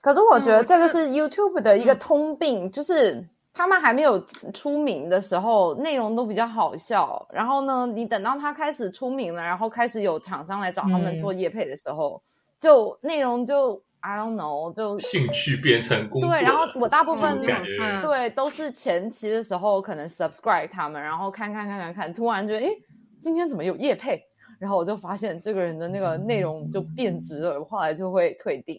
[0.00, 4.18] 可是我觉得这个是 YouTube 的一个通病，就是他们还没有
[4.52, 7.26] 出名的时候，内容都比较好笑。
[7.32, 12.22] 然后呢，你等到他开始出名了，然后开始有厂商来找他们做业配的时候，
[12.58, 13.82] 就内容就。
[14.06, 16.28] I don't know，就兴趣变成工作。
[16.28, 22.70] 对，然后我大部分对都是前期的时候可能 subscribe 他们，然后看看看看看，突然觉得哎，
[23.18, 24.22] 今天怎么有叶配？
[24.60, 28.78] 然后我就发现这个人的那个内容就变质了，后来就会退订。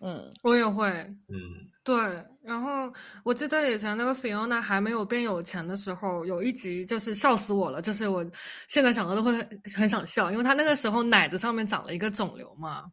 [0.00, 0.88] 嗯，我也会。
[0.88, 1.94] 嗯，对。
[2.42, 2.92] 然后
[3.22, 8.28] 我记得以前那个 Fiona 还没有变有钱的时候，有一集就是笑死我了，就是我
[8.66, 9.32] 现在想到都会
[9.76, 12.84] 很想笑，因为他那个时候奶子上面长了一个肿瘤嘛。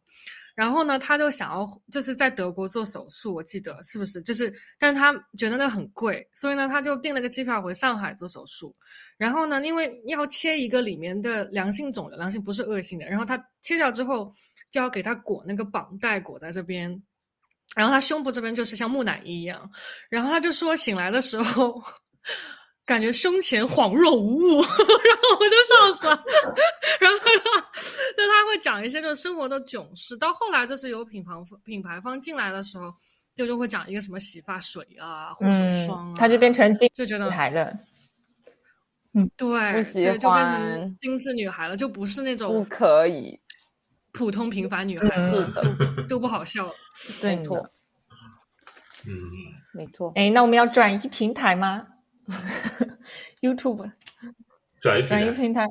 [0.58, 4.20] 然后呢，他就想要就是在德国做手术，我记得是不是？
[4.22, 8.74] 就是，但是他觉得那很贵，所以呢，他就订了个机票回上海做手术。
[9.16, 13.06] 然后呢，因为要切一个里面的良性肿瘤，良性不是恶性的。
[13.06, 14.34] 然后他切掉之后，
[14.72, 17.00] 就要给他裹那个绑带，裹在这边。
[17.76, 19.70] 然后他胸部这边就是像木乃伊一样。
[20.10, 21.80] 然后他就说醒来的时候。
[22.84, 26.24] 感觉胸前恍若无物， 然后我就笑死了。
[26.98, 27.42] 然后他说
[28.18, 31.32] 就他会讲一些就是生活的囧事，到后来就是有品牌
[31.64, 32.92] 品牌方进来的时候，
[33.36, 37.72] 就就会讲一个什么洗发水啊、护手霜啊，他就变成精就觉得女孩了。
[39.14, 43.38] 嗯，对，不喜欢就变成精致女孩了，就不是那种不可以
[44.10, 46.70] 普通平凡女孩，子就都不好笑。
[47.22, 47.70] 没错，
[49.06, 49.14] 嗯，
[49.72, 50.12] 没错。
[50.16, 51.86] 哎，那我们要转移平台吗？
[53.40, 53.90] YouTube
[54.80, 55.66] 转移转移平台，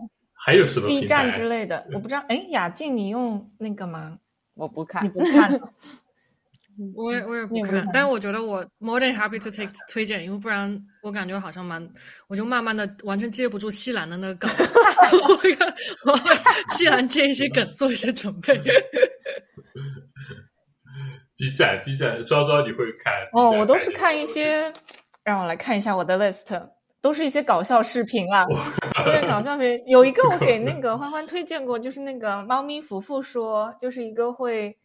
[0.46, 1.86] 还有什么 B 站之类的？
[1.94, 2.24] 我不知道。
[2.30, 4.20] 哎，雅静，你用那个吗？
[4.54, 5.60] 我不看，你不看。
[6.96, 11.90] 我也我也不看，但我觉得我 more than happy to take 推荐，因为不然我感觉好像蛮，
[12.28, 14.50] 我就慢慢的完全接不住西兰的那个梗。
[16.06, 16.20] 我我
[16.76, 18.56] 西兰接一些梗，做一些准备。
[21.36, 23.14] B 站 B 站，昭昭你会看？
[23.34, 24.72] 哦，我都是看一些。
[25.24, 26.70] 让我来看一下我的 list，
[27.08, 28.46] 都是一些搞笑视频啦。
[29.06, 34.78] 因为搞笑视频有一个我给那个欢欢推荐过，就是那个猫咪福福说，就是一个会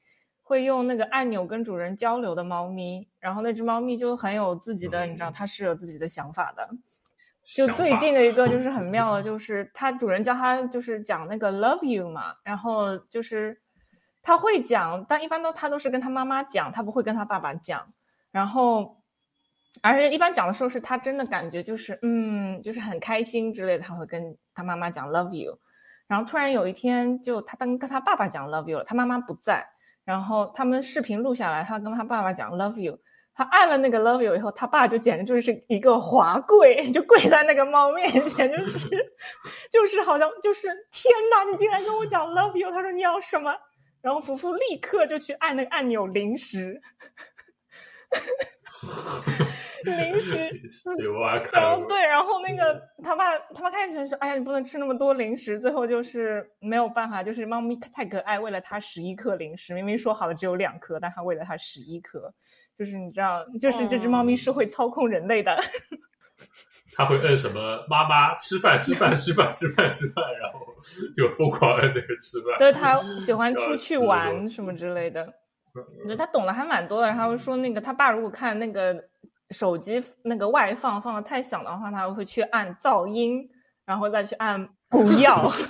[0.44, 6.68] 会用那个按钮跟主人交流的猫咪，然后那只猫咪就很有自己的，你知道它是有自己的想法的。
[7.44, 13.60] 就最近的一个就是很妙的，就是它主人教它就是讲那个 love you 嘛，然后就是
[14.22, 17.92] 它会讲，但一般都它都是跟他妈妈讲，它不会跟他爸爸讲，
[18.30, 19.01] 然后。
[19.80, 25.58] 而且一般讲的时候是他真的感觉就是嗯，就是很开心之类的，他会跟他妈妈讲 love you，
[26.06, 29.66] 然后突然有一天就他当跟他爸爸讲 love you 了，他妈妈不在，
[30.04, 32.98] 然后他们视频录下来，他跟他爸爸讲 love you，
[33.34, 38.88] 他按了那个 love you 以后，他爸就简直就是一个滑跪，就跪在那个猫面前，就是
[39.72, 43.54] 就是好像就是天哪，你竟然跟我讲 love you，他说你要什么？
[44.02, 46.80] 然后福福立刻就去按那个按钮零食。
[49.84, 50.36] 零食，
[51.52, 59.74] 然后对，然后那个他爸他爸开始说：“哎呀，你不能吃那么多零食。”最后就是没有办法，就是猫咪太可爱，喂了它十一颗零食。
[59.74, 62.32] 明明说好了只有两颗，但他喂了它十一颗。
[62.78, 65.56] 就是你知道，就是这只猫咪是会操控人类的。
[66.94, 67.84] 他会摁什么？
[67.88, 70.60] 妈妈吃饭，吃饭，吃饭，吃饭，吃饭，然后
[71.16, 72.58] 就疯狂摁那个吃饭。
[72.58, 75.32] 对它喜欢 出去玩什么之类的。
[75.74, 78.92] 我觉得他懂得还蛮多的，然后说那个他爸如果看那个
[79.52, 83.48] 手机那个外放放的太响的话，他会去按噪音，
[83.84, 85.52] 然后再去按不要。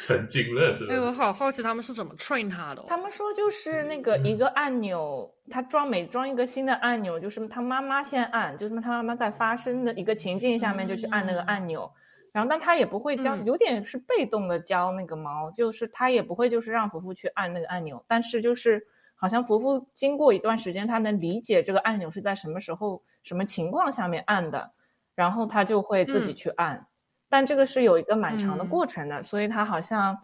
[0.00, 0.94] 成精了是吧？
[0.94, 2.82] 哎，我好好奇他们是怎么 train 他的。
[2.88, 11.90] 他们说就是那个一个按钮，他装每装一个新的按钮，就是他妈妈先按，就是他妈妈在发生的一个情境下面就去按那个按钮。
[12.32, 18.82] 然后，但他也不会教，有点是被动的教那个猫，就是他也不会就是让福福去按那个按钮，但是就是
[19.22, 24.72] 好像福福经过一段时间，他能理解这个按钮是在什么时候、什么情况下面按的，
[25.14, 26.84] 然后他就会自己去按。
[27.28, 30.18] 但这个是有一个蛮长的过程的，所以他好像，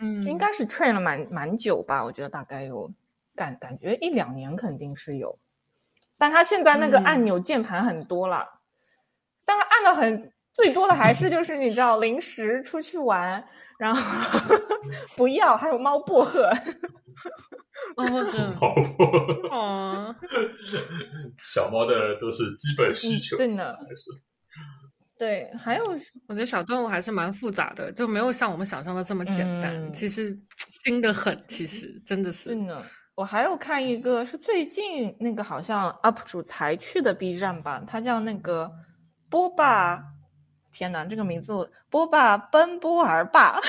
[0.00, 2.90] 嗯，应该是 train 了蛮蛮久吧，我觉得大概有
[3.36, 5.38] 感感觉一两年肯定是有。
[6.18, 8.58] 但他现在那个按钮键盘很多了，
[9.44, 13.46] 但他按的很最多的还是就是你知道临时出去玩，
[13.78, 14.56] 然后
[15.16, 16.50] 不要还有猫薄荷。
[17.96, 20.16] 哦，猫薄荷哦，
[21.40, 24.10] 小猫的都是基本需求，真的还是。
[25.18, 25.84] 对，还有，
[26.28, 29.92] 我觉得小动物还是蛮复杂的，就没有像我们想象的这么简单。
[29.92, 30.38] 其实
[30.84, 32.50] 精的很，其实真的是。
[32.50, 38.70] 真的，我还有看一个，是最近那个好像 UP 主才去的 B 站吧，他叫那个
[39.30, 40.02] 波霸，
[40.76, 43.58] 天哪，这个名字波霸奔波儿霸。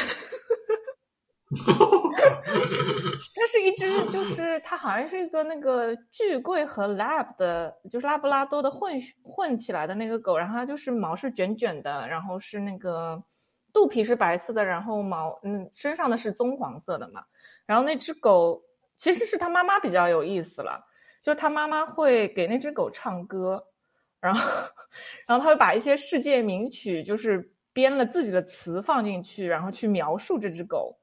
[3.33, 13.23] 它是一只，就是它好像是一个那个巨贵和 lab 的，就是拉布拉多的混混起来的那个狗，然后它就是毛是卷卷的，然后是那个
[13.71, 17.23] 肚皮是白色的，然后毛嗯身上的是棕黄色的嘛。
[17.65, 18.61] 然后那只狗
[18.97, 20.83] 其实是它妈妈比较有意思了，
[21.21, 23.63] 就是它妈妈会给那只狗唱歌，
[24.19, 24.41] 然后
[25.25, 30.97] 然后他会把一些世界名曲就是编了自己的词放进去，然后去描述这只狗。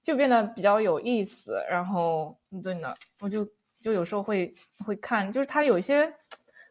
[0.00, 3.46] 就变得比较有意思，然后对呢，我就
[3.82, 6.10] 就有时候会会看，就是他有一些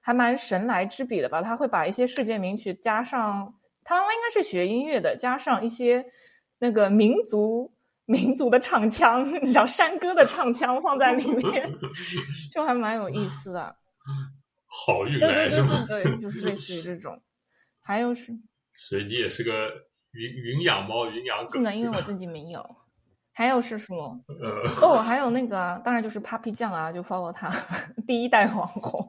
[0.01, 6.03] 还蛮神来之笔的吧，他会把一些世界名曲加上，他妈妈应该是学音乐的，加上一些
[6.57, 7.71] 那个民族
[8.05, 11.69] 民族的唱腔，你知道山歌的唱腔放在里面，
[12.49, 13.75] 就还蛮有意思的。
[14.85, 17.19] 好运来对对对对，就是类似于这 种。
[17.81, 18.31] 还有是，
[18.75, 19.69] 所以你也是个
[20.11, 21.53] 云云养猫、云养狗。
[21.53, 22.75] 是的，因为我自己没有。
[23.33, 24.19] 还有是什么？
[24.81, 27.49] 哦， 还有那个，当然就是 Papi 酱啊，就 follow 他
[28.07, 29.07] 第一代网红。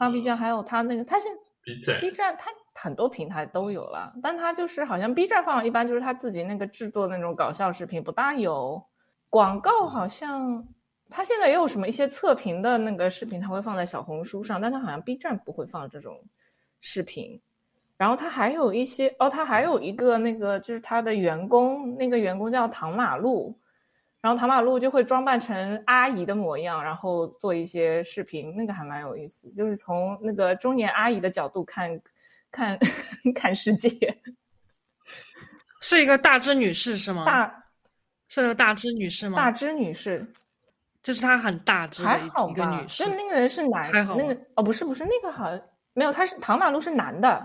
[0.00, 1.30] Papi 酱还有他那个，他现
[1.62, 8.82] B 站，B 站他很多平台都有了，但他就是好像 B 站放一般就是他自己那个制作那种搞笑视频，不大有
[9.28, 9.86] 广告。
[9.86, 10.66] 好像
[11.14, 16.20] 他现在也有什么一些测评的那个视频，他会放在小红书上，但他好像 B 站不会放这种
[16.80, 17.40] 视频。
[17.96, 23.56] 然后他还有一些哦，他还有一个那个就是他的员工，那个员工叫唐马路，
[24.20, 32.00] 然后唐马路就会装扮成阿姨的模样，然后做一些视频，那个还蛮有意思，就是从那个中年阿姨的角度看，
[32.50, 32.76] 看
[33.32, 33.88] 看世界。
[35.80, 37.24] 是一个大只女士是吗？
[37.24, 37.64] 大，
[38.26, 39.36] 是那个大只女士吗？
[39.36, 40.26] 大只女士，
[41.04, 42.18] 就是他很大只的
[42.50, 43.04] 一个女士。
[43.04, 45.60] 就那个人是男，那个哦不是不是那个好像
[45.92, 47.40] 没有，他是唐马路是男的。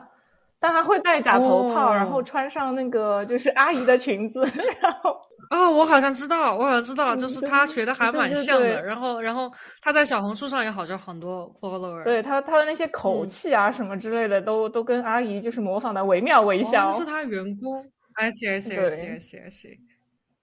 [0.61, 4.41] 但他会戴假头套，然后穿上那个就是阿姨的裙子，
[4.81, 5.15] 然后
[5.51, 8.83] 哦，我好像知道，我好像知道，就是他学的还蛮像的。
[8.83, 9.49] 然后，然后
[9.81, 12.03] 他在小红书上也好像很多 follower。
[12.03, 16.91] 对他，他的那些口气啊什么之类的，都都跟阿姨就是模仿的惟妙惟肖。
[16.91, 17.81] 是他员工
[18.15, 19.77] ，I see I see I see I see I see。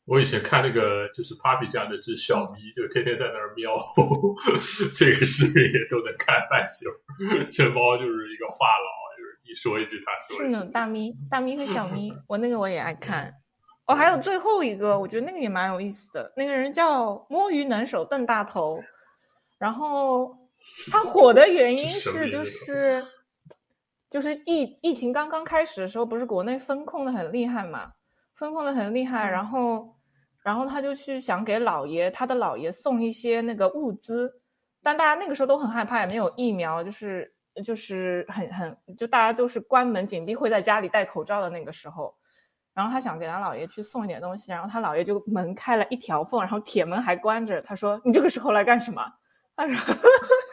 [0.06, 3.74] 我以前看那个就是 Papi 家那只小咪，就天天在那儿喵，
[4.94, 6.86] 这个视频也都能看半宿。
[7.50, 8.86] 这猫就是一个话痨。
[9.18, 13.34] 就是你说一句，它说句是呢，大咪、大咪和小咪， 我那个我也爱看。
[13.86, 16.32] 哦，还有最后一个，我觉得那个也蛮有意思的。
[16.36, 18.80] 那个人叫摸鱼能手邓大头，
[19.58, 20.36] 然后
[20.90, 23.04] 他火的原因是就是
[24.10, 27.90] 就是疫疫情刚刚开始的时候，不是国内风控的很厉害嘛，
[28.36, 29.95] 风控的很厉害，然后
[30.46, 34.32] 然后他就去想给老爷他的老爷送一些那个物资，
[34.80, 37.28] 但大家那个时候都很害怕，也没有疫苗，就是。
[37.64, 42.14] 就是很很，就大家都是关门紧闭，会在家里戴口罩的那个时候，
[42.74, 47.62] 然后他想给他姥爷去送一点东西，然后他姥爷就门开了一条缝，然后铁门还关着。
[47.62, 49.02] 他说：“你这个时候来干什么？”
[49.56, 49.74] 他说：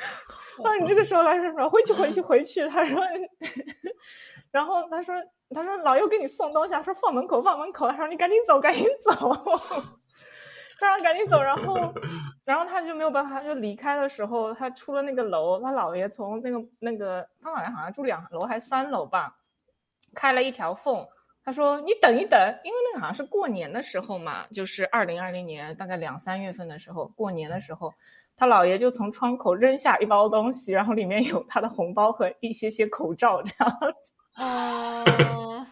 [0.64, 1.70] “他说你这个时候来什么？
[1.70, 3.02] 回去回去回去。”他说，
[4.54, 5.16] 然后他说
[5.54, 7.90] ：“他说老爷给你送东西，他说放门口放门口。
[7.90, 9.12] 他说你赶紧走赶紧走。”
[10.80, 11.94] 他说赶紧走，然后，
[12.44, 19.34] 然后他就没有办法，就离开的时候，他出了那个楼，他姥爷从那个那个，他姥爷好像住两楼还三楼吧，
[20.14, 21.06] 开了一条缝。
[21.46, 27.94] 他说：“你等一等，因为那个好像是过年的时候嘛，就是二零二零年大概两三月份的时候，过年的时候，
[28.36, 33.70] 他姥爷就从窗口扔下一包东西，然后里面有他的红包和一些些口罩这样
[34.02, 35.66] 子。”哦。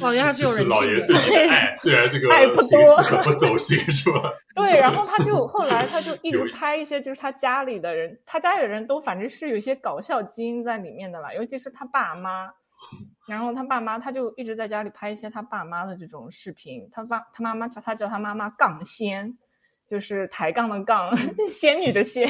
[0.00, 1.18] 老爷还是有人性的，
[1.50, 4.32] 爱 虽然这个爱不多，不走心是吧？
[4.56, 12.50] 对，然后他就 后来他就一直拍一些，就是他家里的人，他家里的人都反正是有一些搞笑基因在里面的啦，尤其是他爸妈。
[13.26, 16.88] 然后他爸妈他就一直在家里拍一些他爸妈的这种视频。
[16.90, 19.36] 他爸他妈妈叫他叫他妈妈杠仙，
[19.90, 21.14] 就是抬杠的杠，
[21.48, 22.26] 仙女的仙，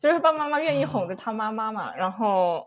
[0.00, 2.66] 就是他爸爸妈妈愿意哄着他妈妈嘛，然后。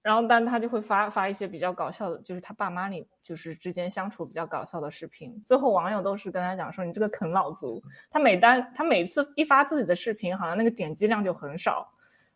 [0.00, 5.38] 然后但他就会发发一些比较搞笑的，就是他爸妈里就是之间相处比较搞笑的视频。
[5.42, 11.86] 最后网友都是跟他讲说：“你这个啃老族。”他每单他每次一发自己的视频，好像那个点击量就很少。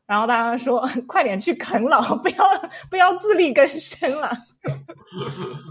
[0.05, 2.45] 然后大家说：“快点去啃老，不要
[2.91, 4.37] 不要自力更生了。”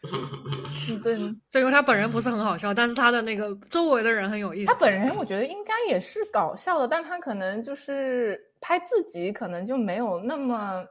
[1.02, 1.18] 对，
[1.50, 4.72] 这个他本人不是很好笑，但是他的那个周围的人很有意思。
[4.72, 10.84] 他本人我觉得应该也是搞笑的，但他可能就是拍自己，可能就没有那么，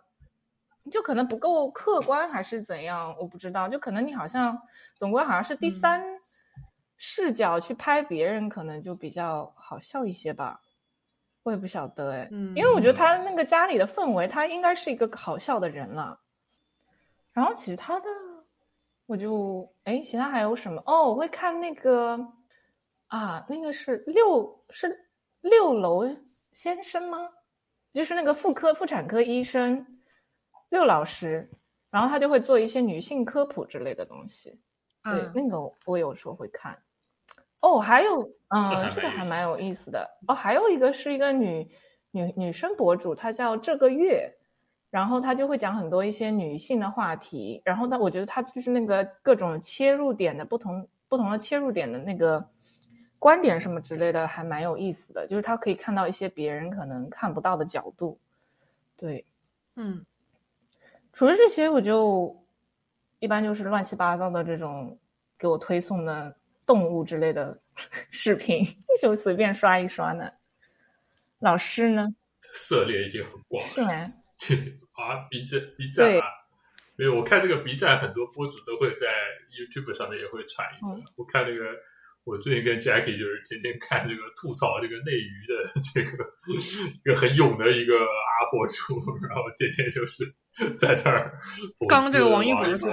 [0.92, 3.70] 就可能不够客观还是怎样，我不知道。
[3.70, 4.60] 就可能你好像
[4.96, 6.04] 总归好像是第三
[6.98, 10.60] 视角去拍别人，可能就比较好笑一些吧。
[11.44, 16.20] 我也不晓得哎，嗯，因为我觉得他那个家里的氛围，他应该是一个好笑的人了。
[17.32, 18.06] 然后其他的。
[19.08, 20.82] 我就哎，其他还有什么？
[20.86, 22.20] 哦，我会看那个
[23.08, 25.10] 啊，那个是六是
[25.42, 26.08] 六楼
[26.52, 27.30] 先生吗？
[27.94, 30.02] 就是那个妇科妇产科医生
[30.70, 31.50] 六老师，
[31.90, 34.62] 然后他就会做一些女性科普之类的东西。
[35.04, 36.78] 对，那个我有时候会看。
[37.62, 40.08] 哦，还有嗯，这个还蛮有意思的。
[40.28, 41.66] 哦，还有一个是一个女
[42.12, 44.37] 女女生博主，她叫这个月。
[44.90, 52.44] 然后他就会讲很多一些女性的话题，然后他我觉得他就是那个各种切入点的不同不同的切入点的那个
[53.20, 55.28] 观点什么之类的，还蛮有意思的。
[55.28, 58.18] 就是他可以看到一些别人可能看不到的角度。
[58.96, 59.26] 对，
[59.76, 60.06] 嗯，
[61.14, 62.36] 除了这些，我就
[63.20, 64.98] 一般就是乱七八糟的这种
[65.38, 66.36] 给我推送的
[66.66, 67.58] 动物之类的
[68.10, 68.66] 视频，
[69.02, 70.32] 就随便刷一刷呢。
[71.40, 72.08] 老师呢？
[72.42, 73.70] 涉猎已经很广了。
[73.70, 74.08] 是吗？
[74.94, 76.26] 啊，B 站 B 站啊，
[76.96, 79.08] 没有，我看这个 B 站很多博主都会在
[79.52, 80.88] YouTube 上面也会传一个。
[81.16, 81.76] 我看那个，
[82.24, 86.26] 我最近跟 Jackie 就是天天看这个吐槽这个内娱的这个
[86.94, 90.24] 一个很勇的一个阿婆主， 然后天天就是。
[90.76, 91.32] 在这儿，
[91.88, 92.88] 刚这个王一博是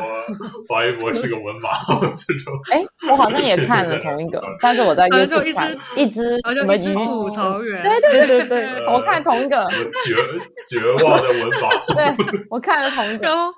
[0.69, 2.53] 王一博是个文盲，这种。
[2.71, 9.67] 哎，我好像也看了同一个， 但是我在 YouTube 看一只什么鱼吐槽员，对对对对对，我看同一个
[10.05, 10.15] 绝
[10.69, 13.27] 绝望的文盲，对我看了同一个。
[13.27, 13.51] 然后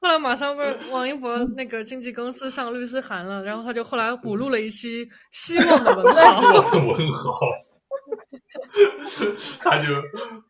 [0.00, 7.40] 后来马上被王一博那个经纪公司上律师函了，然后他就后来补录了一期希望的文豪，文豪。
[9.60, 9.94] 他就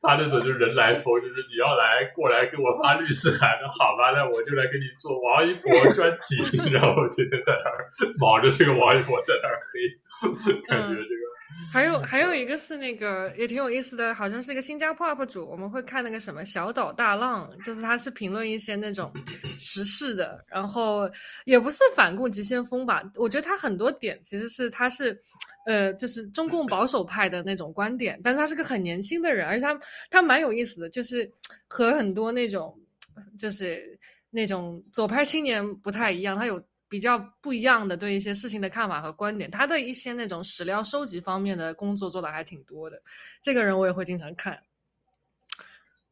[0.03, 7.91] 他那种就人来疯，就是你要来过来给我发律师函，那好吧，那我就来给你做王一博专辑， 然后天天在那儿
[8.21, 11.25] 忙着这个王一博在那儿黑，感觉这个。
[11.73, 19.13] 还有还有一个是那个也挺有意思的，好像是一个新加坡 UP 主，我们会看那个什么小岛大浪，就是他是评论一些那种
[19.59, 21.09] 时事的，然后
[21.45, 25.19] 也不是反共急先锋吧，我觉得他很多点其实是他是。
[25.65, 29.79] 呃，就是中共保守派的那种观点，但是他是个很年轻的人，而且他
[30.11, 31.31] 他蛮有意思的，就是
[31.67, 32.79] 和很多那种
[33.39, 33.99] 就是
[34.31, 43.03] 那种左派青年不太一样，他有比较不一样的对一些事情的看法和观点，他的一些那种史料收集方面的工作做的还挺多的。
[43.41, 44.61] 这个人我也会经常看，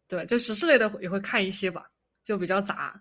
[0.09, 1.91] 对，就时事类的也会看一些吧，
[2.25, 3.01] 就比较杂。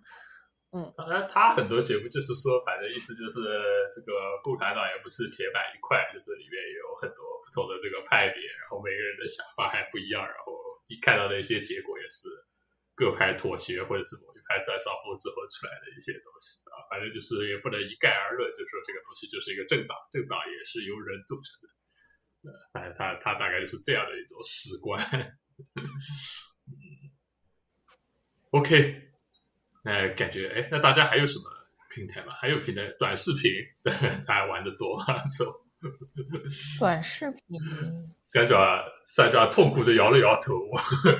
[0.71, 3.43] 嗯，当然，他很多节目就是说，反正意思就是
[3.91, 10.55] 这个共产党也不是铁板一块，就是里面也有很多不同的这个派别，然后每个人的想法还不一样，然后
[10.87, 12.31] 你看到的一些结果也是
[12.95, 21.75] 各派妥协或者是某一派占上风之后出来的一些东西啊，反正就是也不能一概而论，就说这个东西就是一个政党，政党也是由人组成的，
[22.47, 24.95] 呃，反正他他大概就是这样的一种史观。
[28.55, 29.10] OK。
[29.83, 31.45] 哎，感觉哎，那大家还有什么
[31.93, 32.33] 平台吗？
[32.39, 33.51] 还有平台短视频，
[34.27, 35.05] 大家玩的多吗？
[36.79, 37.41] 短视频，
[38.21, 40.53] 三爪三爪痛苦的摇了摇头，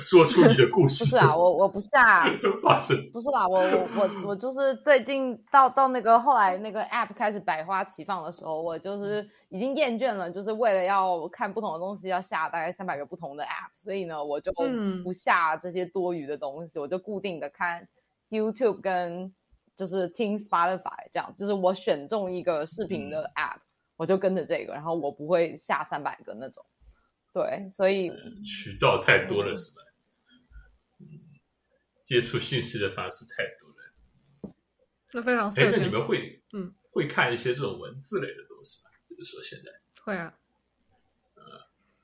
[0.00, 1.02] 说出你的故事。
[1.02, 2.24] 不是啊，我我不下，
[2.62, 14.52] 发生不是啦，我我我我就是最近到到那个后来那个 app 开始百花齐放的时候，我就是已经厌倦了，就是为了要看不同的东西，要下大概三百个不同的 app，所以呢，我就
[15.02, 17.84] 不下这些多余的东西，我就固定的看。
[18.32, 19.32] YouTube 跟
[19.76, 23.58] 就是听 Spotify 这样，就是我选中一个视频的 App，
[23.96, 26.64] 我就跟着这个，然后我不会下三百个那种。
[27.32, 28.10] 对，所以
[28.44, 29.82] 渠道太多了是吧？
[31.00, 31.06] 嗯，
[32.02, 34.54] 接触信息的方式太多了。
[35.12, 38.90] 那非常哎，那你们会嗯会看一些这种文字类的东西吗？
[39.08, 39.70] 比如说现在
[40.02, 40.34] 会啊，
[41.34, 41.42] 呃，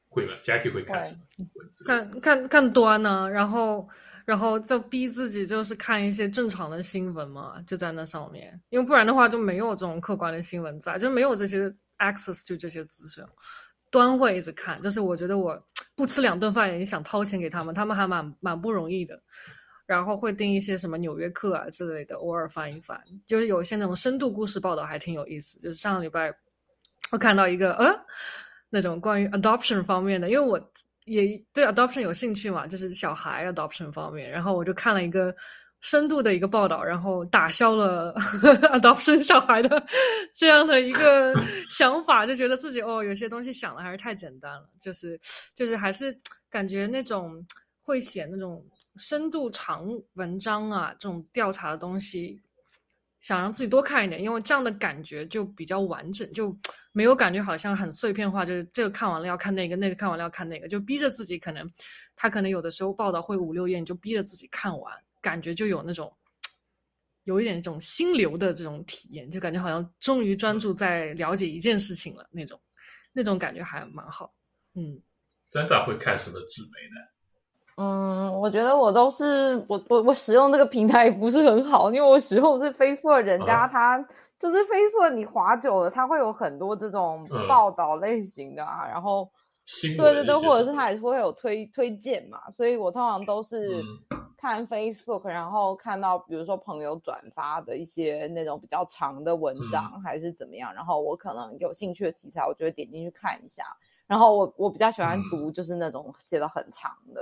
[0.08, 1.84] 会吗？Jackie 会看什么文字？
[1.84, 3.88] 看看看端呢，然后。
[4.28, 13.24] 然后就逼自己，就是看一些正常的新闻嘛，就在那上面，因为不然的话就没有这种客观的新闻在，就没有这些 access 就这些资讯。
[13.90, 15.58] 端会一直看，就是我觉得我
[15.96, 19.18] 不吃两顿饭也想掏钱给他们，他们还蛮蛮不容易的。
[19.86, 23.02] 然后会订一些什么《纽约客》啊之类的，偶尔翻一翻。
[23.24, 25.58] 就是有一些那种深度故事报道还挺有意思。
[25.58, 26.30] 就是上个礼拜
[27.10, 27.98] 我看到一个呃
[28.68, 30.60] 那种关于 adoption 方面的，因为我
[31.08, 35.34] 也对 adoption 有兴趣嘛，就是小孩 adoption 方面，然后我就看了一个。
[35.80, 38.12] 深度的一个报道，然后打消了
[38.74, 39.80] adoption 小孩的
[40.34, 41.32] 这样的一个
[41.70, 45.16] 想法，就觉得自己哦，有些东西想的还是太简单了，就是
[45.54, 46.20] 就是还是
[46.50, 47.46] 感觉那种
[47.80, 48.60] 会写那种
[48.96, 52.42] 深度长文章啊，这种调查的东西，
[53.20, 56.56] 想让自己多看一点，因为这样的感觉就比较完整，就
[56.92, 61.68] 没有感觉好像很碎片化，就是这个看完了要看那个，那个看完了要看那个，就逼着自己，可能
[62.14, 64.94] 他可能有的时候报道会五六页，你就逼着自己看完。
[65.20, 66.16] 感觉就有那种，
[67.24, 72.60] 有一点这种心流的这种体验，就感觉好像终于专注在了解一件事情了那种，
[73.12, 74.32] 那种感觉还蛮好。
[74.74, 75.02] 嗯，
[75.50, 77.17] 专长会看什么纸媒呢？
[77.78, 83.98] 嗯，我觉得我都是我我我使用这个平台不是很好，因为我使用是 Facebook，人家他
[84.38, 89.30] 就是 Facebook，你滑久了，它会有很多这种报道类型的啊，然后。
[89.82, 93.84] 对对对，或者是他也是会有推推荐嘛，所以我通常都是
[94.34, 103.62] 看 Facebook，然后看到比如说朋友转发的一些那种比较长的文章还是怎么样，然后我可能有兴趣的题材，我就会点进去看一下。
[104.06, 107.20] 然后我我比较喜欢读就是那种写的很长的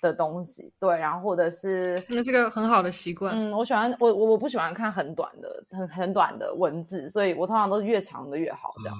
[0.00, 3.34] 的东西，对，然后或者是那是个很好的习惯。
[3.34, 8.96] 嗯，我喜欢我我我不喜欢看很短的很很短的文字，所以我通常都是越长的越好这样。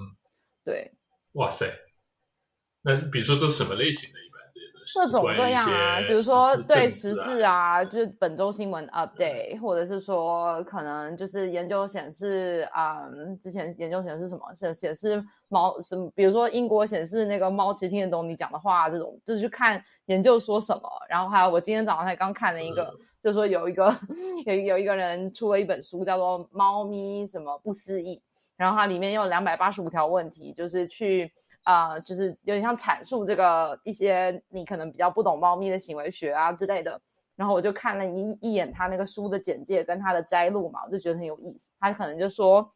[0.64, 0.90] 对，
[1.32, 1.70] 哇塞。
[2.82, 4.25] 那比如说都什么类型的？
[4.94, 13.02] 各种各样啊，比如说对时事啊，就是本周新闻 update，或者是说可能就是研究显示啊，
[13.40, 20.82] 之前研究显示什么显显示猫什么，比如说英国显示那个猫其实听得懂你讲的话，这种就是去看研究说什么。
[21.08, 22.92] 然后还有我今天早上才刚看了一个，
[23.22, 23.94] 就说有一个
[24.44, 28.16] 有有一个人出了一本书，叫做《猫咪什么不思议》，
[28.56, 31.32] 然后它里面有两百八十五条问题，就是去。
[31.66, 37.00] 啊，就是有点像阐述这个一些你可能比较不懂猫咪的行为学啊之类的，
[37.34, 41.72] 然后我就看了一一眼他那个书的简介跟他的摘录嘛，我就觉得很有意思。
[41.80, 42.72] 他可能就说，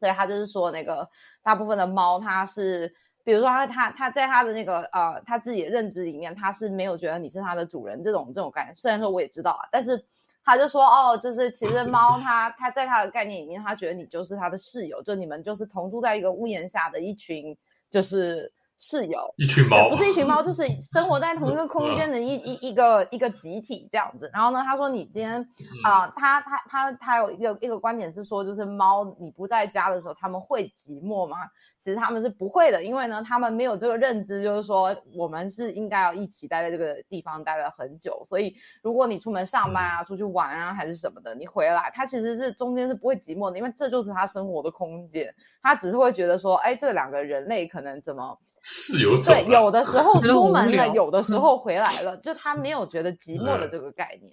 [0.00, 1.06] 对他就是说那个
[1.42, 2.90] 大部分的猫，它是
[3.22, 8.74] 比如说他他他在他的那个呃他自己的认知里面，他是没有觉得你是他的主人这种这种概念。
[8.74, 10.02] 虽然说我也知道啊，但是
[10.42, 17.54] 他就说哦，就是其实猫它它在它的概念里面，他觉得你就是他的室友，就你们就是同住在一个屋檐下的一群。
[17.90, 18.52] 就是
[18.82, 24.30] 室友，一群猫，不是一群猫， 就是生活在同一个空间的一一一个一个集体这样子。
[24.32, 25.46] 然后呢，他说你今天
[25.84, 31.36] 啊，他他他他有一个一个观点是说，就是猫你不在家的时候，他们会寂寞吗？
[31.78, 38.22] 其实他们是不会的，因为呢，他们没有这个认知，就是说我们是应该要一起待在这个地方待了很久。
[38.26, 45.30] 所以如果你出门上班啊，出去玩啊，还是什么的，你回来，它其实是中间是不会寂寞的，因为这就是它生活的空间。
[45.62, 48.38] 他只是会觉得说，哎，这两个人类可能怎么？
[48.60, 54.32] 室友对，有的时候出门了，有的时候回来了，就他没有觉得寂寞的这个概念。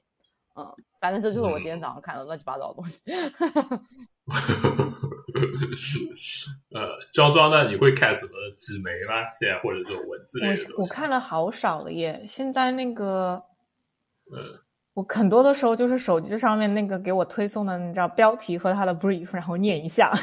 [0.56, 0.66] 嗯，
[1.00, 3.02] 反正这就是我今天早上看的乱七八糟的东西。
[6.74, 7.70] 呃，庄庄呢？
[7.70, 9.24] 你会看什么纸媒吗？
[9.40, 10.64] 现在或者这种文字类的？
[10.78, 12.24] 我我看了好少了耶。
[12.28, 13.42] 现在那个，
[14.32, 14.42] 呃，
[14.96, 20.20] 我很多的时候就是手机上面那个给我推送的，你知道标题和它的 brief，然后念一下， 然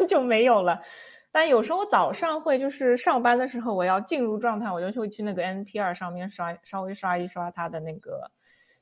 [0.00, 0.80] 后就没有了。
[1.34, 8.30] 但有时候早上会就是上班的时候，我要进入状态，我就会去那个 NPR 上面刷，稍微刷一刷它的那个，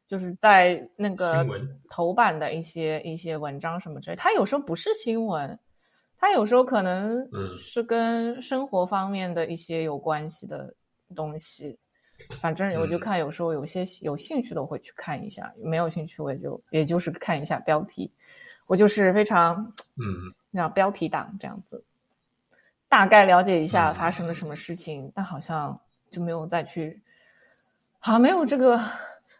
[0.06, 1.46] 就是在那个
[1.88, 4.16] 头版的一些一些文章什么之类。
[4.16, 5.58] 它有时候不是新闻，
[6.18, 7.26] 它有时候可能
[7.56, 10.74] 是跟生活方面的一些有关系的
[11.16, 11.78] 东西。
[12.38, 18.12] 反正我就看，有时候有些有兴趣的我会去看一下，没有兴趣我也就也就是看一下标题。
[18.68, 19.56] 我就是非常
[19.96, 20.04] 嗯，
[20.50, 21.82] 那标题党这样子。
[22.92, 27.02] 大概了解一下发生了什么事情，但好像就没有再去，
[27.98, 28.78] 好像没有这个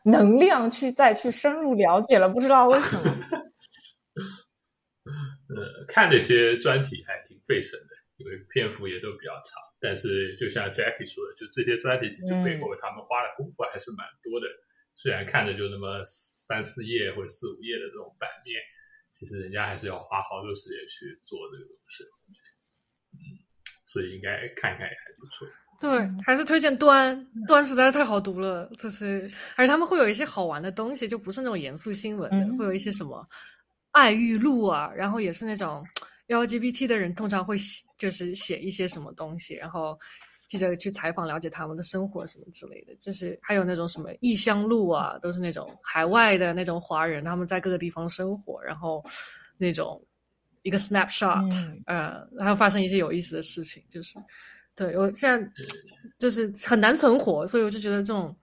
[0.07, 3.03] 能量去再去深入了解了，不知道为什么。
[5.53, 9.61] 呃，看这些专题还挺费神的，因为篇幅也都比较长。
[9.79, 14.47] 但是就像 Jackie 说的，就这些专题其实背后他们花的功夫还是蛮多的。
[14.95, 18.57] 虽然看着就那么三四页或者四五页的这种版面，
[19.11, 22.03] 其实人家还是要花好多时间去做这个东西。
[23.93, 25.47] 嗯，所以应该看一看也还不错。
[25.81, 33.27] 对，还是推荐端端实在是太好读了，就是而且他们会有一些好玩的东西，就不是那种严肃新闻，会有一些什么
[33.91, 35.85] 爱欲录啊，然后也是那种
[36.29, 39.99] LGBT 的人通常会写，就是写一些什么东西，然后
[40.49, 42.95] 记者去采访了解他们的生活什么之类的。
[43.01, 49.05] 就是还有那种什么异乡录啊，都是那种海外的那种华人，他们在各个地方生活，然后
[49.59, 50.01] 那种
[50.63, 51.49] 一个 snapshot，
[51.87, 54.19] 呃，然后发生一些有意思的事情，就是
[54.75, 55.53] 对我现在
[56.19, 58.35] 就是很难存活，所以我就觉得这种。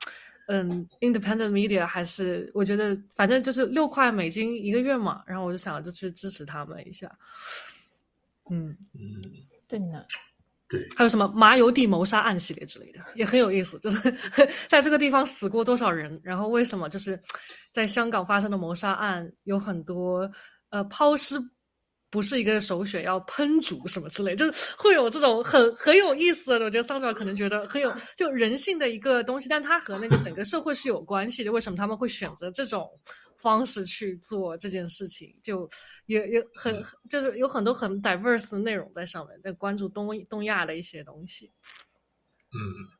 [0.51, 7.07] 嗯，independent media 还是我觉得反正就是六块美金一个月嘛，然后我就想就去支持他们一下。
[8.49, 9.21] 嗯嗯，
[9.67, 10.03] 对呢，
[10.67, 14.17] 对，还有什么麻油地谋杀案系列之类的也很有意思，就是
[14.67, 17.21] 在这个地方死过多少人，然后为什么就是
[17.69, 20.27] 在香港发生的谋杀案有很多
[20.69, 21.39] 呃抛尸。
[22.11, 26.65] 不是一个首选，要烹煮什么之类，就是会有这种很很有意思的。
[26.65, 31.51] 我觉得桑乔可能觉得很有就人性的一个东西，但它和那个整个社会是有关系的。
[31.51, 32.89] 为什么他们会选择这种
[33.37, 35.31] 方式去做这件事情？
[35.43, 35.69] 就
[36.07, 41.51] 也也很就是有很多很 diverse 的内容在上面，在关注东东亚的一些东西。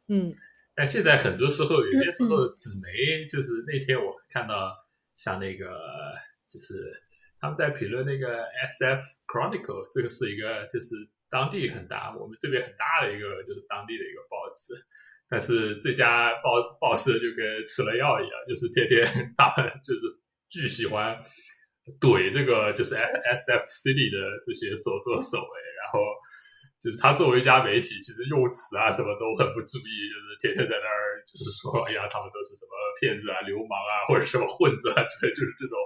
[0.08, 0.36] 嗯嗯。
[0.76, 4.72] 但现在很多时候，有些时候纸媒就是那天我看到
[5.16, 5.80] 像那个
[6.48, 6.76] 就是。
[7.40, 10.96] 他们在评论那个 S F Chronicle，这个是一个就是
[11.30, 14.74] 当地很大，我们这边很大的一个就是当地的一个报纸，
[15.30, 19.06] 但是这家报报社就跟吃了药一样，就是天天
[19.38, 20.02] 他们就是
[20.50, 21.16] 巨喜欢
[22.02, 26.00] 怼这个就是 S F City 的这些所作所为，然后
[26.82, 35.78] 就是他作为一家媒体，其实用词啊什么都很不注意，就是天天在那儿就是说，哎呀，他们都是什么骗子啊、流氓啊，或者什么混子啊， 对，就是这种。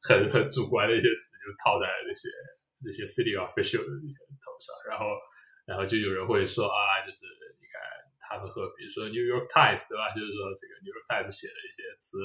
[0.00, 2.24] 很很主观的一些词就套在那些
[2.80, 5.12] 那些 city official 的头上，然后
[5.68, 7.28] 然后就有人会说啊，就是
[7.60, 7.76] 你看
[8.24, 10.08] 他们和比如说 New York Times 对吧？
[10.16, 12.16] 就是说这个 New York Times 写的一些词，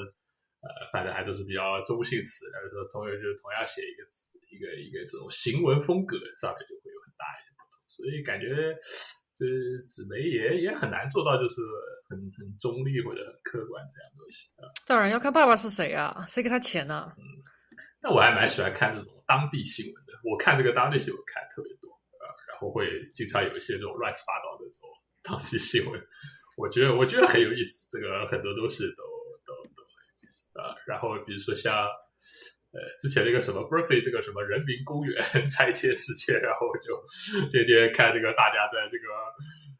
[0.64, 8.72] 呃，反正还都是比较中性词，然后说同样就是同样写一个词，一个一个这种行文风格上面就会有很大一些不同，所以感觉
[9.38, 11.60] 就是纸媒也也很难做到就是
[12.08, 14.64] 很很中立或者很客观这样东西啊。
[14.86, 17.12] 当然要看爸爸是谁啊，谁给他钱呢？
[17.18, 17.22] 嗯。
[18.02, 21.90] 那我还蛮喜欢看这种当地新闻的，我看这个当地新闻看特别多
[22.22, 24.88] 啊，然后会经常有一些这种乱七八糟的这种
[25.24, 26.00] 当地新闻，
[26.56, 29.02] 我觉得我觉得很有意思，这个很多东西都
[29.44, 30.74] 都都很有意思啊。
[30.86, 31.88] 然后比如说像
[32.76, 35.16] 呃之前那个什么 Berkeley 这个什么人民公园
[35.48, 36.92] 拆迁事件，然后就
[37.48, 39.08] 天天看这个大家在这个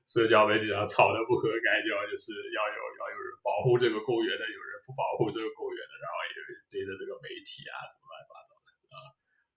[0.09, 6.35] 社交媒体上吵得不可开交，就是要有要有人保护这个公园的，有人不保护这个公园的，然后也。
[6.69, 8.97] 对着这个媒体啊，什么乱七八糟的啊，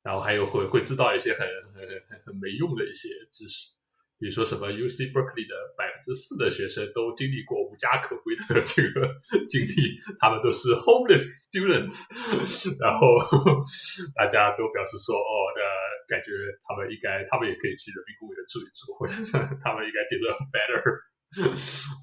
[0.03, 3.73] 然后还有会会知道一些很很很很没用的一些知识，
[4.19, 9.07] 比如说什么 U C Berkeley 的百分之四的学生都经历过无家可归的这个
[9.47, 12.03] 经历，他们都是 homeless students，
[12.83, 13.15] 然后
[14.19, 15.63] 大家都表示说，哦，的
[16.11, 16.35] 感觉
[16.67, 19.15] 他们应该，他们也可以去人民公园住一住，或者
[19.63, 20.19] 他们应该 did
[20.51, 20.83] better，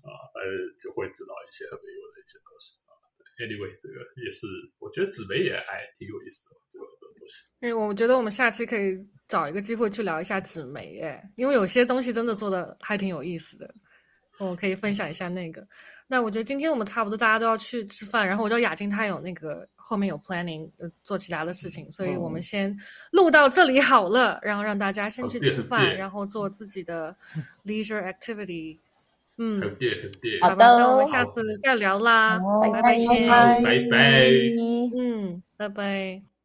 [0.01, 0.11] 啊，
[0.41, 0.41] 呃，
[0.81, 2.81] 就会知道一些很没用的一些东西。
[3.39, 3.95] Anyway，这个
[4.25, 4.47] 也是，
[4.79, 7.35] 我觉得纸媒也还挺有意思的，有很多东西。
[7.61, 8.99] 哎，我觉得我们下期可以
[9.29, 13.69] 找一个机会去聊一下纸媒，哎，因为有些东西真的做的还挺有意思的，
[14.39, 15.67] 我可以分享一下那个。
[16.09, 22.75] 那我觉得今天我们差不多大家都要去吃饭，然后我知道雅静她有那个后面有 planning 呃做其他的事情，所以我们先
[23.11, 27.15] 录到这里好了，然后让大家先去吃饭，然后做自己的
[27.67, 28.79] leisure activity。
[29.39, 30.41] 嗯，很电很电。
[30.41, 36.36] 好的，那我们下次再聊啦，拜拜先，拜拜，嗯，拜拜。